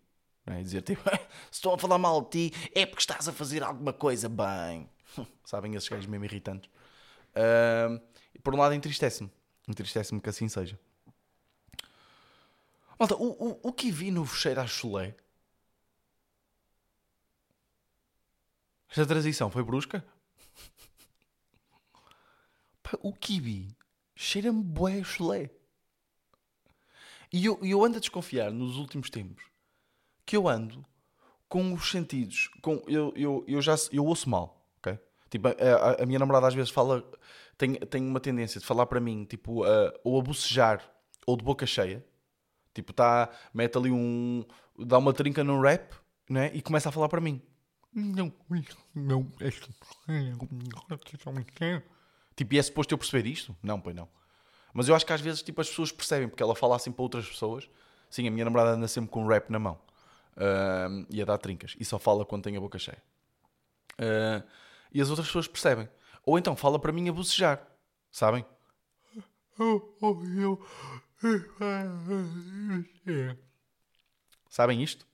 É? 0.48 0.62
Dizer 0.64 0.82
tipo, 0.82 1.02
se 1.52 1.58
estou 1.60 1.76
a 1.76 1.78
falar 1.78 2.00
mal 2.00 2.24
de 2.24 2.50
ti, 2.50 2.70
é 2.74 2.88
porque 2.88 3.02
estás 3.02 3.28
a 3.28 3.32
fazer 3.32 3.62
alguma 3.62 3.94
coisa 3.94 4.28
bem. 4.28 4.90
Sabem 5.46 5.76
esses 5.76 5.88
gajos 5.88 6.08
mesmo 6.08 6.26
irritantes. 6.26 6.70
Uh, 7.36 8.02
por 8.42 8.56
um 8.56 8.58
lado 8.58 8.74
entristece-me. 8.74 9.32
Entristece-me 9.68 10.20
que 10.20 10.30
assim 10.30 10.50
seja. 10.50 10.80
Malta, 12.98 13.16
o, 13.16 13.28
o, 13.28 13.60
o 13.70 13.74
que 13.74 13.92
vi 13.92 14.10
no 14.10 14.26
cheiro 14.26 14.62
a 14.62 14.66
chulé 14.66 15.16
Esta 18.90 19.06
transição 19.06 19.50
foi 19.50 19.64
brusca? 19.64 20.04
o 23.02 23.14
kiwi 23.14 23.76
cheira-me 24.16 24.64
bué 24.64 25.04
chulé. 25.04 25.50
E 27.32 27.46
eu, 27.46 27.60
eu 27.64 27.84
ando 27.84 27.98
a 27.98 28.00
desconfiar 28.00 28.52
nos 28.52 28.78
últimos 28.78 29.10
tempos 29.10 29.44
que 30.26 30.38
eu 30.38 30.48
ando 30.48 30.86
com 31.50 31.74
os 31.74 31.92
sentidos. 31.92 32.50
Com, 32.62 32.82
eu, 32.88 33.14
eu, 33.16 33.44
eu 33.48 33.62
já 33.62 33.76
eu 33.92 34.06
ouço 34.06 34.30
mal, 34.30 34.66
ok? 34.80 34.98
Tipo, 35.30 35.50
a, 35.50 35.52
a, 35.52 36.04
a 36.04 36.06
minha 36.06 36.20
namorada 36.20 36.48
às 36.48 36.54
vezes 36.54 36.72
fala. 36.72 37.04
Tem, 37.58 37.74
tem 37.76 38.06
uma 38.06 38.20
tendência 38.20 38.60
de 38.60 38.66
falar 38.66 38.86
para 38.86 39.00
mim, 39.00 39.24
tipo, 39.26 39.64
uh, 39.64 39.92
ou 40.04 40.20
a 40.20 40.24
bocejar 40.24 40.82
ou 41.26 41.38
de 41.38 41.44
boca 41.44 41.66
cheia. 41.66 42.06
Tipo, 42.74 42.94
tá, 42.94 43.30
mete 43.54 43.78
ali 43.78 43.92
um. 43.92 44.44
dá 44.78 44.98
uma 44.98 45.14
trinca 45.14 45.44
num 45.44 45.62
rap, 45.62 45.96
né? 46.30 46.52
E 46.54 46.62
começa 46.62 46.90
a 46.90 46.92
falar 46.92 47.10
para 47.10 47.22
mim. 47.22 47.42
Não, 47.96 48.32
não, 48.94 49.32
Tipo, 52.36 52.54
e 52.54 52.60
é 52.60 52.62
suposto 52.62 52.94
eu 52.94 52.98
perceber 52.98 53.30
isto? 53.30 53.56
Não, 53.64 53.80
pois 53.80 53.96
não. 53.96 54.10
Mas 54.74 54.90
eu 54.90 54.96
acho 54.96 55.06
que 55.06 55.14
às 55.14 55.22
vezes 55.22 55.42
tipo, 55.42 55.62
as 55.62 55.70
pessoas 55.70 55.94
percebem, 55.94 56.28
porque 56.28 56.44
ela 56.44 56.54
fala 56.54 56.76
assim 56.76 56.92
para 56.92 57.02
outras 57.02 57.26
pessoas. 57.26 57.70
Sim, 58.10 58.28
a 58.28 58.32
minha 58.32 58.44
namorada 58.44 58.72
anda 58.72 58.90
sempre 58.90 59.10
com 59.10 59.24
um 59.24 59.28
rap 59.28 59.50
na 59.50 59.58
mão. 59.58 59.80
Uh, 60.36 61.08
e 61.10 61.22
a 61.22 61.26
dar 61.26 61.38
trincas. 61.38 61.78
E 61.80 61.86
só 61.86 61.98
fala 61.98 62.26
quando 62.26 62.44
tem 62.44 62.58
a 62.58 62.60
boca 62.60 62.78
cheia. 62.78 63.02
Uh, 63.94 64.44
e 64.94 65.02
as 65.02 65.10
outras 65.10 65.28
pessoas 65.28 65.48
percebem. 65.48 65.88
Ou 66.26 66.38
então 66.38 66.58
fala 66.58 66.78
para 66.78 66.92
mim 66.92 67.08
a 67.08 67.14
bocejar. 67.14 67.66
Sabem? 68.12 68.46
Sabem 74.50 74.84
isto? 74.84 75.08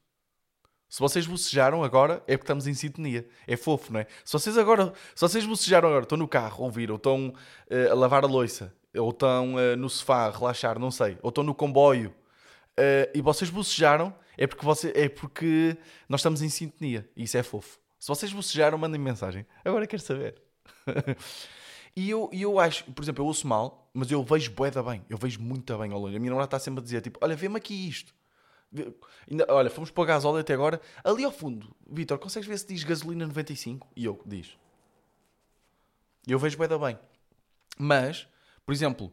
Se 0.92 1.00
vocês 1.00 1.26
bocejaram 1.26 1.86
agora, 1.86 2.22
é 2.28 2.36
porque 2.36 2.44
estamos 2.44 2.68
em 2.68 2.74
sintonia. 2.74 3.26
É 3.48 3.56
fofo, 3.56 3.94
não 3.94 4.02
é? 4.02 4.08
Se 4.26 4.34
vocês 4.34 4.58
agora, 4.58 4.92
se 5.16 5.22
vocês 5.22 5.46
bocejaram 5.46 5.88
agora, 5.88 6.04
estão 6.04 6.18
no 6.18 6.28
carro 6.28 6.66
a 6.66 6.66
ouvir, 6.66 6.92
ou 6.92 6.98
estão 6.98 7.30
uh, 7.30 7.92
a 7.92 7.96
lavar 7.96 8.26
a 8.26 8.28
louça, 8.28 8.76
ou 8.94 9.10
estão 9.10 9.56
uh, 9.56 9.78
no 9.78 9.90
sofá 9.90 10.26
a 10.26 10.30
relaxar, 10.30 10.78
não 10.78 10.92
sei, 10.92 11.18
ou 11.22 11.30
estão 11.30 11.46
no 11.46 11.56
comboio, 11.56 12.10
uh, 12.10 13.10
e 13.16 13.22
vocês 13.22 13.50
bocejaram, 13.50 14.14
é 14.38 14.46
porque, 14.46 14.66
você, 14.66 14.92
é 14.94 15.08
porque 15.08 15.78
nós 16.10 16.20
estamos 16.20 16.42
em 16.42 16.50
sintonia. 16.50 17.10
E 17.16 17.24
isso 17.24 17.38
é 17.38 17.44
fofo. 17.44 17.80
Se 17.98 18.10
vocês 18.10 18.34
bocejaram, 18.34 18.78
mandem 18.78 19.00
mensagem. 19.00 19.46
Agora 19.64 19.88
quero 19.88 20.02
saber. 20.02 20.42
e 21.96 22.10
eu, 22.10 22.30
eu 22.34 22.60
acho, 22.60 22.84
por 22.92 23.02
exemplo, 23.02 23.24
eu 23.24 23.28
ouço 23.28 23.48
mal, 23.48 23.90
mas 23.94 24.12
eu 24.12 24.22
vejo 24.26 24.52
boeda 24.52 24.84
bem. 24.84 25.06
Eu 25.10 25.18
vejo 25.18 25.40
muito 25.40 25.78
bem 25.78 25.94
ao 25.94 26.00
longe. 26.02 26.18
A 26.18 26.20
minha 26.20 26.32
namorada 26.32 26.48
está 26.48 26.60
sempre 26.60 26.82
a 26.82 26.84
dizer, 26.84 27.00
tipo, 27.00 27.18
olha, 27.22 27.34
vê-me 27.34 27.56
aqui 27.56 27.88
isto. 27.88 28.14
Olha, 29.50 29.70
fomos 29.70 29.92
para 29.92 30.02
o 30.02 30.06
gasóleo 30.06 30.40
até 30.40 30.54
agora. 30.54 30.80
Ali 31.04 31.24
ao 31.24 31.32
fundo, 31.32 31.76
Vitor, 31.90 32.18
consegues 32.18 32.48
ver 32.48 32.58
se 32.58 32.68
diz 32.68 32.84
gasolina 32.84 33.28
95? 33.28 33.88
E 33.96 34.06
eu, 34.06 34.22
diz. 34.26 34.58
Eu 36.28 36.40
vejo 36.40 36.58
bem 36.58 36.68
da 36.68 36.78
bem. 36.78 36.98
Mas, 37.78 38.28
por 38.66 38.74
exemplo, 38.74 39.12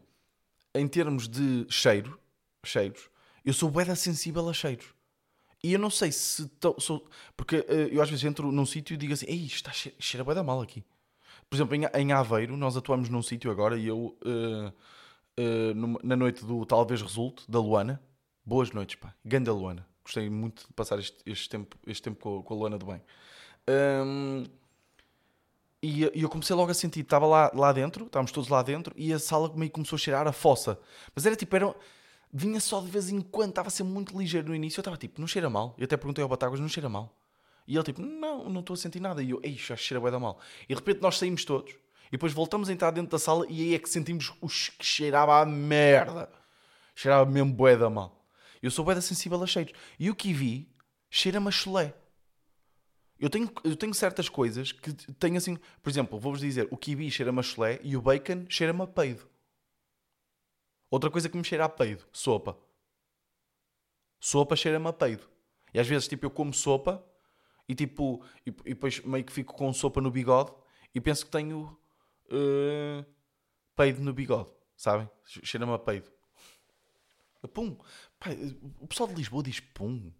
em 0.74 0.86
termos 0.86 1.28
de 1.28 1.66
cheiro, 1.68 2.18
cheiros, 2.64 3.10
eu 3.44 3.52
sou 3.52 3.70
bem 3.70 3.94
sensível 3.94 4.48
a 4.48 4.52
cheiros. 4.52 4.94
E 5.62 5.72
eu 5.72 5.78
não 5.78 5.90
sei 5.90 6.12
se 6.12 6.46
tô, 6.60 6.78
sou. 6.78 7.08
Porque 7.36 7.56
uh, 7.56 7.88
eu 7.90 8.00
às 8.00 8.08
vezes 8.08 8.24
entro 8.24 8.52
num 8.52 8.66
sítio 8.66 8.94
e 8.94 8.96
digo 8.96 9.12
assim: 9.12 9.26
Ei, 9.26 9.46
está 9.46 9.72
cheira, 9.72 9.96
cheira 9.98 10.24
bem 10.24 10.34
da 10.34 10.42
mal 10.42 10.60
aqui. 10.60 10.84
Por 11.50 11.56
exemplo, 11.56 11.74
em, 11.74 11.84
em 12.00 12.12
Aveiro, 12.12 12.56
nós 12.56 12.76
atuamos 12.76 13.08
num 13.08 13.22
sítio 13.22 13.50
agora 13.50 13.76
e 13.76 13.86
eu, 13.86 14.16
uh, 14.24 14.68
uh, 14.68 15.74
numa, 15.74 15.98
na 16.02 16.14
noite 16.14 16.44
do 16.44 16.64
Talvez 16.64 17.02
Resulte, 17.02 17.50
da 17.50 17.58
Luana, 17.58 18.00
Boas 18.48 18.70
noites, 18.70 18.96
pá. 18.96 19.14
Ganda 19.22 19.52
Luana. 19.52 19.86
Gostei 20.02 20.30
muito 20.30 20.66
de 20.66 20.72
passar 20.72 20.98
este, 20.98 21.18
este 21.26 21.50
tempo, 21.50 21.76
este 21.86 22.02
tempo 22.02 22.18
com, 22.18 22.42
com 22.42 22.54
a 22.54 22.56
Luana 22.56 22.78
do 22.78 22.86
bem. 22.86 23.02
Um, 23.68 24.44
e, 25.82 26.04
e, 26.04 26.22
eu 26.22 26.30
comecei 26.30 26.56
logo 26.56 26.70
a 26.70 26.74
sentir, 26.74 27.00
estava 27.00 27.26
lá, 27.26 27.50
lá 27.54 27.74
dentro, 27.74 28.06
estávamos 28.06 28.32
todos 28.32 28.48
lá 28.48 28.62
dentro, 28.62 28.94
e 28.96 29.12
a 29.12 29.18
sala 29.18 29.54
meio 29.54 29.70
começou 29.70 29.96
a 29.96 30.00
cheirar 30.00 30.26
a 30.26 30.32
fossa. 30.32 30.80
Mas 31.14 31.26
era 31.26 31.36
tipo, 31.36 31.54
era, 31.54 31.74
vinha 32.32 32.58
só 32.58 32.80
de 32.80 32.88
vez 32.88 33.10
em 33.10 33.20
quando, 33.20 33.50
estava 33.50 33.68
a 33.68 33.70
ser 33.70 33.82
muito 33.82 34.18
ligeiro 34.18 34.48
no 34.48 34.54
início. 34.54 34.78
Eu 34.78 34.80
estava 34.80 34.96
tipo, 34.96 35.20
não 35.20 35.28
cheira 35.28 35.50
mal. 35.50 35.74
Eu 35.76 35.84
até 35.84 35.98
perguntei 35.98 36.22
ao 36.22 36.28
Batáguas, 36.30 36.58
não 36.58 36.70
cheira 36.70 36.88
mal. 36.88 37.14
E 37.66 37.76
ele 37.76 37.84
tipo, 37.84 38.00
não, 38.00 38.48
não 38.48 38.60
estou 38.60 38.72
a 38.72 38.76
sentir 38.78 39.00
nada. 39.00 39.22
E 39.22 39.28
eu, 39.28 39.40
ei, 39.42 39.56
já 39.56 39.76
cheira 39.76 40.00
bem 40.00 40.10
da 40.10 40.18
mal. 40.18 40.40
E 40.64 40.68
de 40.68 40.74
repente 40.74 41.02
nós 41.02 41.18
saímos 41.18 41.44
todos, 41.44 41.72
e 42.06 42.12
depois 42.12 42.32
voltamos 42.32 42.70
a 42.70 42.72
entrar 42.72 42.92
dentro 42.92 43.10
da 43.10 43.18
sala, 43.18 43.44
e 43.46 43.60
aí 43.60 43.74
é 43.74 43.78
que 43.78 43.90
sentimos 43.90 44.32
os 44.40 44.70
que 44.70 44.86
cheirava 44.86 45.38
a 45.38 45.44
merda. 45.44 46.30
Cheirava 46.94 47.30
mesmo 47.30 47.52
bué 47.52 47.76
da 47.76 47.90
mal. 47.90 48.17
Eu 48.62 48.70
sou 48.70 48.84
bem 48.84 49.00
sensível 49.00 49.42
a 49.42 49.46
cheiros. 49.46 49.72
E 49.98 50.10
o 50.10 50.14
kiwi 50.14 50.70
cheira-me 51.10 51.48
a 51.48 51.50
chulé. 51.50 51.94
Eu 53.18 53.28
tenho, 53.28 53.50
eu 53.64 53.76
tenho 53.76 53.92
certas 53.94 54.28
coisas 54.28 54.72
que 54.72 54.92
tenho 55.14 55.36
assim... 55.36 55.56
Por 55.82 55.90
exemplo, 55.90 56.18
vou-vos 56.18 56.40
dizer, 56.40 56.68
o 56.70 56.76
kiwi 56.76 57.10
cheira-me 57.10 57.40
a 57.40 57.42
chulé 57.42 57.80
e 57.82 57.96
o 57.96 58.02
bacon 58.02 58.46
cheira-me 58.48 58.82
a 58.82 58.86
peido. 58.86 59.28
Outra 60.90 61.10
coisa 61.10 61.28
que 61.28 61.36
me 61.36 61.44
cheira 61.44 61.64
a 61.64 61.68
peido, 61.68 62.06
sopa. 62.12 62.56
Sopa 64.20 64.56
cheira-me 64.56 64.86
a 64.88 64.92
peido. 64.92 65.28
E 65.74 65.80
às 65.80 65.86
vezes, 65.86 66.08
tipo, 66.08 66.26
eu 66.26 66.30
como 66.30 66.54
sopa 66.54 67.04
e 67.68 67.74
tipo... 67.74 68.24
E, 68.46 68.50
e 68.50 68.74
depois 68.74 69.00
meio 69.00 69.24
que 69.24 69.32
fico 69.32 69.54
com 69.54 69.72
sopa 69.72 70.00
no 70.00 70.10
bigode 70.10 70.52
e 70.94 71.00
penso 71.00 71.26
que 71.26 71.32
tenho... 71.32 71.76
Uh, 72.30 73.04
peido 73.74 74.02
no 74.02 74.12
bigode, 74.12 74.50
sabem? 74.76 75.08
Cheira-me 75.24 75.72
a 75.72 75.78
peido. 75.78 76.10
Pum. 77.54 77.78
O 78.80 78.86
pessoal 78.86 79.08
de 79.08 79.14
Lisboa 79.14 79.42
diz 79.42 79.60
pum. 79.60 80.12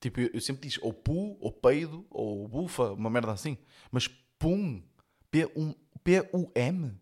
Tipo, 0.00 0.20
eu, 0.20 0.30
eu 0.34 0.40
sempre 0.40 0.68
diz 0.68 0.78
ou 0.82 0.92
pu, 0.92 1.36
ou 1.40 1.50
peido, 1.50 2.06
ou 2.10 2.46
bufa, 2.46 2.92
uma 2.92 3.10
merda 3.10 3.32
assim. 3.32 3.58
Mas 3.90 4.08
pum. 4.38 4.82
P-U-M. 5.30 6.98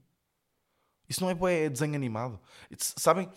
Isso 1.08 1.20
não 1.22 1.30
é 1.30 1.34
bué 1.34 1.68
desenho 1.68 1.94
animado. 1.94 2.40
Sabem? 2.78 3.28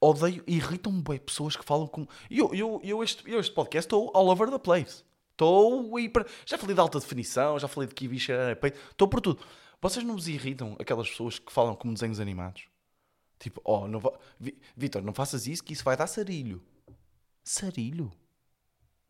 Odeio, 0.00 0.44
irritam-me 0.46 1.02
bué 1.02 1.18
pessoas 1.18 1.56
que 1.56 1.64
falam 1.64 1.88
com... 1.88 2.06
Eu, 2.30 2.54
eu, 2.54 2.80
eu, 2.84 3.02
este, 3.02 3.28
eu 3.28 3.40
este 3.40 3.52
podcast 3.52 3.86
estou 3.86 4.12
all 4.14 4.28
over 4.28 4.48
the 4.48 4.58
place. 4.58 5.02
Estou 5.32 5.98
hiper... 5.98 6.24
Já 6.46 6.56
falei 6.56 6.74
de 6.74 6.80
alta 6.80 7.00
definição, 7.00 7.58
já 7.58 7.66
falei 7.66 7.88
de 7.88 7.94
que 7.94 8.32
era 8.32 8.54
peito. 8.54 8.78
Estou 8.90 9.08
por 9.08 9.20
tudo. 9.20 9.44
Vocês 9.82 10.04
não 10.04 10.14
vos 10.14 10.28
irritam 10.28 10.76
aquelas 10.78 11.10
pessoas 11.10 11.38
que 11.38 11.52
falam 11.52 11.74
como 11.74 11.92
desenhos 11.92 12.20
animados? 12.20 12.68
Tipo, 13.38 13.60
oh, 13.64 13.86
não 13.86 14.00
va... 14.00 14.18
Vitor, 14.76 15.02
não 15.02 15.14
faças 15.14 15.46
isso 15.46 15.62
que 15.62 15.72
isso 15.72 15.84
vai 15.84 15.96
dar 15.96 16.06
sarilho. 16.06 16.62
Sarilho? 17.44 18.12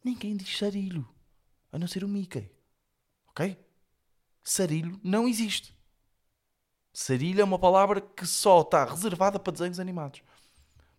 Ninguém 0.04 0.36
diz 0.36 0.56
sarilho. 0.56 1.08
A 1.72 1.78
não 1.78 1.86
ser 1.86 2.04
o 2.04 2.08
Mickey. 2.08 2.50
Ok? 3.30 3.58
Sarilho 4.42 5.00
não 5.02 5.26
existe. 5.26 5.76
Sarilho 6.92 7.40
é 7.40 7.44
uma 7.44 7.58
palavra 7.58 8.00
que 8.00 8.26
só 8.26 8.60
está 8.60 8.84
reservada 8.84 9.38
para 9.38 9.52
desenhos 9.52 9.80
animados. 9.80 10.22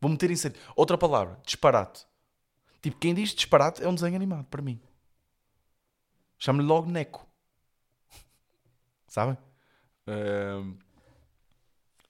Vou 0.02 0.10
meter 0.10 0.32
em 0.32 0.36
sarilho. 0.36 0.62
Outra 0.76 0.98
palavra, 0.98 1.40
disparate. 1.46 2.08
Tipo, 2.82 2.98
quem 2.98 3.14
diz 3.14 3.32
disparate 3.32 3.84
é 3.84 3.88
um 3.88 3.94
desenho 3.94 4.16
animado, 4.16 4.46
para 4.46 4.62
mim. 4.62 4.82
Chamo-lhe 6.38 6.66
logo 6.66 6.90
Neco. 6.90 7.28
Sabem? 9.08 9.38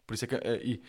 Por 0.05 0.13
isso 0.13 0.25
é 0.25 0.27
que. 0.27 0.35
Uh, 0.35 0.61
e, 0.63 0.83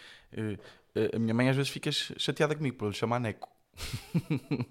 a 1.15 1.19
minha 1.19 1.35
mãe 1.35 1.49
às 1.49 1.57
vezes 1.57 1.71
fica 1.71 1.91
chateada 1.93 2.55
comigo 2.55 2.77
por 2.77 2.89
lhe 2.89 2.95
chamar 2.95 3.21
Neco. 3.21 3.49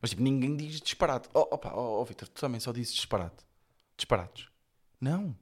Mas 0.00 0.10
tipo, 0.10 0.22
ninguém 0.22 0.56
diz 0.56 0.80
disparate. 0.80 1.28
Oh, 1.34 1.40
opa, 1.50 1.72
oh, 1.74 2.00
oh 2.00 2.04
Vitor, 2.04 2.28
tu 2.28 2.40
também 2.40 2.60
só 2.60 2.72
dizes 2.72 2.94
disparate. 2.94 3.44
Disparates. 3.96 4.48
Não. 5.00 5.36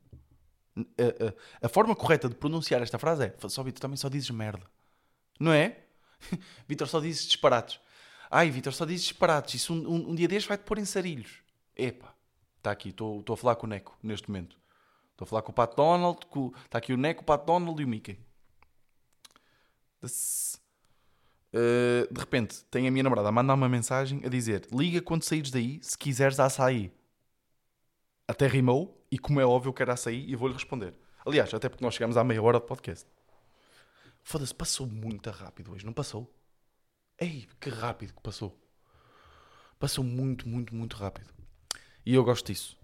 A, 0.77 1.65
a, 1.65 1.67
a, 1.67 1.69
forma 1.69 1.95
correta 1.95 2.29
de 2.29 2.35
pronunciar 2.35 2.83
esta 2.83 2.99
frase 2.99 3.25
é: 3.25 3.49
só 3.49 3.63
Vitor, 3.63 3.81
também 3.81 3.97
só 3.97 4.09
dizes 4.09 4.31
merda. 4.31 4.67
Não 5.39 5.53
é? 5.53 5.85
Vitor, 6.67 6.89
só 6.89 7.01
dizes 7.01 7.27
disparates. 7.27 7.81
Ai, 8.31 8.51
Vitor, 8.51 8.73
só 8.73 8.85
dizes 8.85 9.07
disparates. 9.07 9.55
Isso 9.55 9.73
um, 9.73 9.89
um, 9.89 10.11
um 10.11 10.15
dia 10.15 10.29
destes 10.29 10.49
vai-te 10.49 10.65
pôr 10.65 10.79
em 10.79 10.85
sarilhos. 10.85 11.41
Epá, 11.77 12.13
está 12.59 12.73
aqui, 12.73 12.89
estou 12.89 13.25
a 13.31 13.37
falar 13.37 13.57
com 13.57 13.67
o 13.67 13.71
Neco 13.71 13.97
neste 14.03 14.29
momento. 14.29 14.59
Estou 15.13 15.25
a 15.25 15.29
falar 15.29 15.43
com 15.43 15.53
o 15.53 15.55
Pat 15.55 15.75
Donald, 15.75 16.19
está 16.65 16.79
aqui 16.79 16.93
o 16.93 16.97
Neco, 16.97 17.23
o 17.23 17.25
Pat 17.25 17.45
Donald 17.45 17.81
e 17.81 17.85
o 17.85 17.89
Mickey. 17.89 18.19
Uh, 20.05 22.13
de 22.13 22.21
repente, 22.21 22.65
tem 22.67 22.87
a 22.87 22.91
minha 22.91 23.03
namorada 23.03 23.29
a 23.29 23.33
mandar 23.33 23.55
uma 23.55 23.69
mensagem 23.69 24.21
a 24.25 24.29
dizer: 24.29 24.67
Liga 24.73 25.01
quando 25.01 25.25
saíres 25.25 25.51
daí, 25.51 25.81
se 25.83 25.97
quiseres 25.97 26.39
açaí. 26.39 26.93
Até 28.27 28.47
rimou, 28.47 29.03
e 29.11 29.19
como 29.19 29.41
é 29.41 29.47
óbvio, 29.47 29.71
eu 29.71 29.73
quero 29.73 29.93
açaí 29.93 30.25
e 30.29 30.37
vou-lhe 30.37 30.55
responder. 30.55 30.95
Aliás, 31.25 31.53
até 31.53 31.69
porque 31.69 31.85
nós 31.85 31.95
chegamos 31.95 32.17
à 32.17 32.25
meia 32.25 32.43
hora 32.43 32.61
de 32.61 32.67
podcast. 32.67 33.07
Foda-se, 34.23 34.55
passou 34.55 34.87
muito 34.87 35.31
rápido 35.31 35.73
hoje, 35.73 35.87
não 35.87 35.93
passou? 35.93 36.31
Ei, 37.19 37.49
que 37.59 37.71
rápido 37.71 38.15
que 38.15 38.23
passou. 38.23 38.57
Passou 39.79 40.05
muito, 40.05 40.49
muito, 40.49 40.75
muito 40.75 40.97
rápido. 40.97 41.33
E 42.05 42.15
eu 42.15 42.23
gosto 42.23 42.47
disso. 42.47 42.77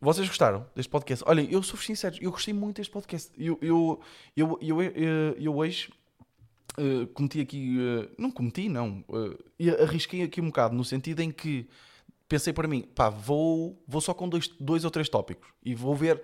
Vocês 0.00 0.28
gostaram 0.28 0.66
deste 0.74 0.88
podcast? 0.88 1.24
Olhem, 1.28 1.50
eu 1.50 1.62
sou 1.62 1.78
sincero, 1.78 2.16
eu 2.20 2.30
gostei 2.30 2.54
muito 2.54 2.76
deste 2.76 2.92
podcast. 2.92 3.32
Eu, 3.36 3.58
eu, 3.60 4.00
eu, 4.36 4.58
eu, 4.62 4.82
eu, 4.82 5.36
eu 5.38 5.56
hoje 5.56 5.92
uh, 6.78 7.06
cometi 7.08 7.40
aqui. 7.40 7.78
Uh, 7.78 8.10
não 8.18 8.30
cometi, 8.30 8.68
não. 8.68 9.04
Uh, 9.08 9.82
arrisquei 9.82 10.22
aqui 10.22 10.40
um 10.40 10.46
bocado, 10.46 10.74
no 10.74 10.84
sentido 10.84 11.20
em 11.20 11.30
que 11.30 11.68
pensei 12.30 12.52
para 12.52 12.68
mim, 12.68 12.82
pá, 12.82 13.10
vou, 13.10 13.82
vou 13.88 14.00
só 14.00 14.14
com 14.14 14.28
dois, 14.28 14.46
dois 14.60 14.84
ou 14.84 14.90
três 14.90 15.08
tópicos 15.08 15.50
e 15.64 15.74
vou 15.74 15.94
ver. 15.94 16.22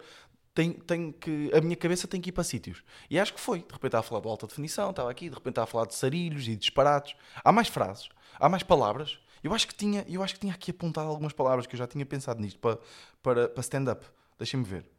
Tem, 0.55 0.73
tem 0.73 1.13
que, 1.13 1.51
a 1.53 1.61
minha 1.61 1.77
cabeça 1.77 2.09
tem 2.09 2.19
que 2.19 2.31
ir 2.31 2.33
para 2.33 2.43
sítios. 2.43 2.83
E 3.11 3.19
acho 3.19 3.35
que 3.35 3.41
foi. 3.41 3.59
De 3.59 3.65
repente 3.65 3.87
estava 3.87 4.01
a 4.01 4.09
falar 4.09 4.23
de 4.23 4.29
alta 4.29 4.47
definição, 4.47 4.89
estava 4.89 5.11
aqui, 5.11 5.29
de 5.29 5.35
repente 5.35 5.53
estava 5.53 5.65
a 5.65 5.71
falar 5.71 5.85
de 5.85 5.95
sarilhos 5.95 6.49
e 6.49 6.57
disparados. 6.57 7.15
Há 7.45 7.53
mais 7.53 7.69
frases, 7.69 8.09
há 8.41 8.49
mais 8.49 8.63
palavras 8.63 9.19
Eu 9.43 9.53
acho 9.53 9.69
que 9.69 9.75
tinha, 9.75 10.03
eu 10.09 10.23
acho 10.23 10.35
que 10.35 10.41
tinha 10.41 10.55
aqui 10.55 10.71
apontado 10.71 11.09
algumas 11.09 11.35
palavras 11.35 11.67
que 11.67 11.75
eu 11.75 11.79
já 11.79 11.87
tinha 11.87 12.07
pensado 12.07 12.41
nisto 12.41 12.59
para, 12.59 12.79
para, 13.23 13.49
para 13.51 13.61
stand-up. 13.61 14.07
Deixem-me 14.39 14.65
ver. 14.65 14.91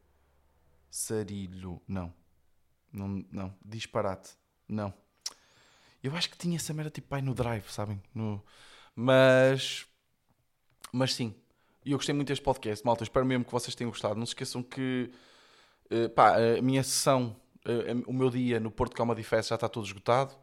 Sarilho. 0.91 1.81
Não. 1.87 2.13
não. 2.93 3.25
Não. 3.31 3.55
Disparate. 3.65 4.37
Não. 4.67 4.93
Eu 6.03 6.15
acho 6.15 6.29
que 6.29 6.37
tinha 6.37 6.55
essa 6.55 6.73
merda 6.73 6.91
tipo 6.91 7.07
pai 7.07 7.21
no 7.21 7.33
drive, 7.33 7.69
sabem? 7.69 8.01
No... 8.13 8.43
Mas. 8.95 9.85
Mas 10.91 11.13
sim. 11.13 11.35
E 11.85 11.91
eu 11.91 11.97
gostei 11.97 12.13
muito 12.13 12.29
deste 12.29 12.43
podcast, 12.43 12.85
malta. 12.85 13.03
Espero 13.03 13.25
mesmo 13.25 13.45
que 13.45 13.51
vocês 13.51 13.75
tenham 13.75 13.91
gostado. 13.91 14.15
Não 14.15 14.25
se 14.25 14.31
esqueçam 14.31 14.63
que. 14.63 15.11
Uh, 15.91 16.09
pá, 16.09 16.35
a 16.35 16.61
minha 16.61 16.83
sessão, 16.83 17.35
uh, 17.65 18.03
o 18.09 18.13
meu 18.13 18.29
dia 18.29 18.59
no 18.59 18.69
Porto 18.69 18.95
Comedy 18.95 19.23
Fest 19.23 19.49
já 19.49 19.55
está 19.55 19.69
todo 19.69 19.85
esgotado. 19.85 20.35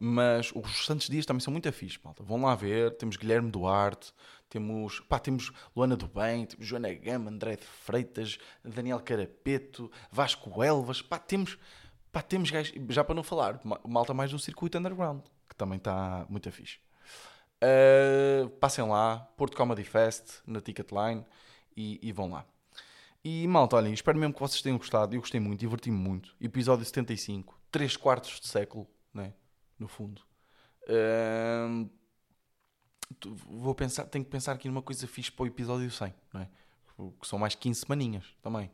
Mas 0.00 0.52
os 0.54 0.64
restantes 0.64 1.08
dias 1.08 1.26
também 1.26 1.40
são 1.40 1.52
muito 1.52 1.68
afixos, 1.68 1.98
malta. 2.02 2.22
Vão 2.22 2.40
lá 2.42 2.54
ver. 2.54 2.96
Temos 2.96 3.16
Guilherme 3.16 3.50
Duarte, 3.50 4.12
temos, 4.48 5.00
pá, 5.00 5.18
temos 5.18 5.52
Luana 5.76 5.96
do 5.96 6.06
Bem, 6.06 6.46
temos 6.46 6.66
Joana 6.66 6.92
Gama, 6.94 7.30
André 7.30 7.56
de 7.56 7.66
Freitas, 7.66 8.38
Daniel 8.64 9.00
Carapeto, 9.00 9.90
Vasco 10.10 10.62
Elvas. 10.62 11.02
Pá, 11.02 11.18
temos, 11.18 11.58
pá, 12.12 12.22
temos 12.22 12.50
gajos, 12.50 12.74
já 12.88 13.04
para 13.04 13.14
não 13.14 13.22
falar, 13.22 13.60
malta 13.86 14.14
mais 14.14 14.30
do 14.30 14.38
circuito 14.38 14.78
underground, 14.78 15.22
que 15.48 15.56
também 15.56 15.78
está 15.78 16.26
muito 16.28 16.48
afixo. 16.48 16.78
Uh, 17.62 18.48
passem 18.60 18.86
lá, 18.86 19.18
Porto 19.36 19.56
Comedy 19.56 19.84
Fest, 19.84 20.40
na 20.46 20.60
Ticketline, 20.60 21.24
e, 21.76 21.98
e 22.02 22.12
vão 22.12 22.30
lá. 22.30 22.44
E 23.24 23.46
malta, 23.48 23.76
olhem, 23.76 23.92
espero 23.92 24.18
mesmo 24.18 24.34
que 24.34 24.40
vocês 24.40 24.62
tenham 24.62 24.78
gostado. 24.78 25.14
Eu 25.14 25.20
gostei 25.20 25.40
muito, 25.40 25.60
diverti-me 25.60 25.96
muito. 25.96 26.34
Episódio 26.40 26.84
75, 26.84 27.58
3 27.70 27.96
quartos 27.96 28.40
de 28.40 28.46
século, 28.46 28.86
né? 29.12 29.32
no 29.78 29.88
fundo. 29.88 30.22
Uh, 30.84 31.88
vou 33.46 33.74
pensar, 33.74 34.04
tenho 34.06 34.24
que 34.24 34.30
pensar 34.30 34.52
aqui 34.52 34.68
numa 34.68 34.82
coisa 34.82 35.06
fixe 35.06 35.30
para 35.30 35.44
o 35.44 35.46
episódio 35.46 35.90
100, 35.90 36.14
não 36.32 36.40
é? 36.40 36.48
Que 37.20 37.26
são 37.26 37.38
mais 37.38 37.54
15 37.54 37.80
semaninhas 37.80 38.24
também. 38.42 38.70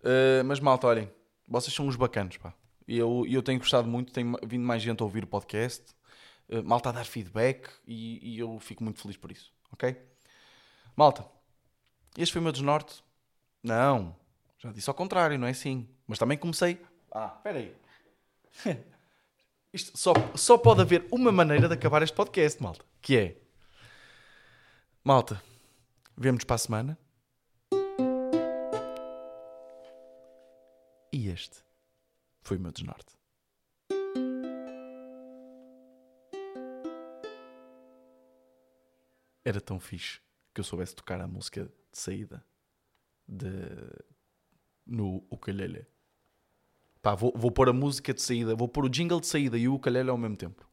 Uh, 0.00 0.44
mas 0.44 0.60
malta, 0.60 0.86
olhem, 0.86 1.10
vocês 1.46 1.74
são 1.74 1.86
uns 1.86 1.96
bacanos, 1.96 2.36
pá. 2.36 2.54
Eu, 2.86 3.24
eu 3.28 3.42
tenho 3.42 3.58
gostado 3.58 3.88
muito, 3.88 4.12
tenho 4.12 4.36
vindo 4.44 4.64
mais 4.64 4.82
gente 4.82 5.00
a 5.00 5.04
ouvir 5.04 5.24
o 5.24 5.26
podcast, 5.26 5.84
uh, 6.48 6.62
malta 6.62 6.88
a 6.88 6.92
dar 6.92 7.04
feedback 7.04 7.68
e, 7.86 8.34
e, 8.34 8.38
eu 8.38 8.58
fico 8.58 8.82
muito 8.82 9.00
feliz 9.00 9.16
por 9.16 9.30
isso, 9.30 9.52
ok? 9.72 9.96
Malta, 10.96 11.24
este 12.18 12.32
foi 12.32 12.40
o 12.40 12.42
meu 12.42 12.52
desnorte? 12.52 13.02
Não, 13.62 14.16
já 14.58 14.70
disse 14.70 14.90
ao 14.90 14.94
contrário, 14.94 15.38
não 15.38 15.46
é 15.46 15.50
assim. 15.50 15.88
Mas 16.06 16.18
também 16.18 16.36
comecei. 16.36 16.80
Ah, 17.10 17.34
espera 17.36 17.58
aí. 17.58 17.74
Isto 19.72 19.96
só, 19.96 20.12
só 20.34 20.58
pode 20.58 20.82
haver 20.82 21.06
uma 21.10 21.32
maneira 21.32 21.66
de 21.66 21.74
acabar 21.74 22.02
este 22.02 22.14
podcast, 22.14 22.62
malta. 22.62 22.84
Que 23.00 23.16
é... 23.16 23.36
Malta, 25.02 25.42
vemos 26.16 26.44
para 26.44 26.56
a 26.56 26.58
semana. 26.58 26.98
Este 31.32 31.64
foi 32.42 32.58
o 32.58 32.60
meu 32.60 32.70
desnorte. 32.70 33.16
Era 39.44 39.60
tão 39.60 39.80
fixe 39.80 40.20
que 40.54 40.60
eu 40.60 40.64
soubesse 40.64 40.94
tocar 40.94 41.20
a 41.20 41.26
música 41.26 41.64
de 41.64 41.98
saída 41.98 42.44
de... 43.26 43.48
no 44.86 45.26
ukulele. 45.30 45.86
Pá, 47.00 47.14
vou, 47.14 47.32
vou 47.34 47.50
pôr 47.50 47.68
a 47.68 47.72
música 47.72 48.14
de 48.14 48.22
saída, 48.22 48.54
vou 48.54 48.68
pôr 48.68 48.84
o 48.84 48.88
jingle 48.88 49.20
de 49.20 49.26
saída 49.26 49.58
e 49.58 49.66
o 49.66 49.74
ukulele 49.74 50.10
ao 50.10 50.18
mesmo 50.18 50.36
tempo. 50.36 50.68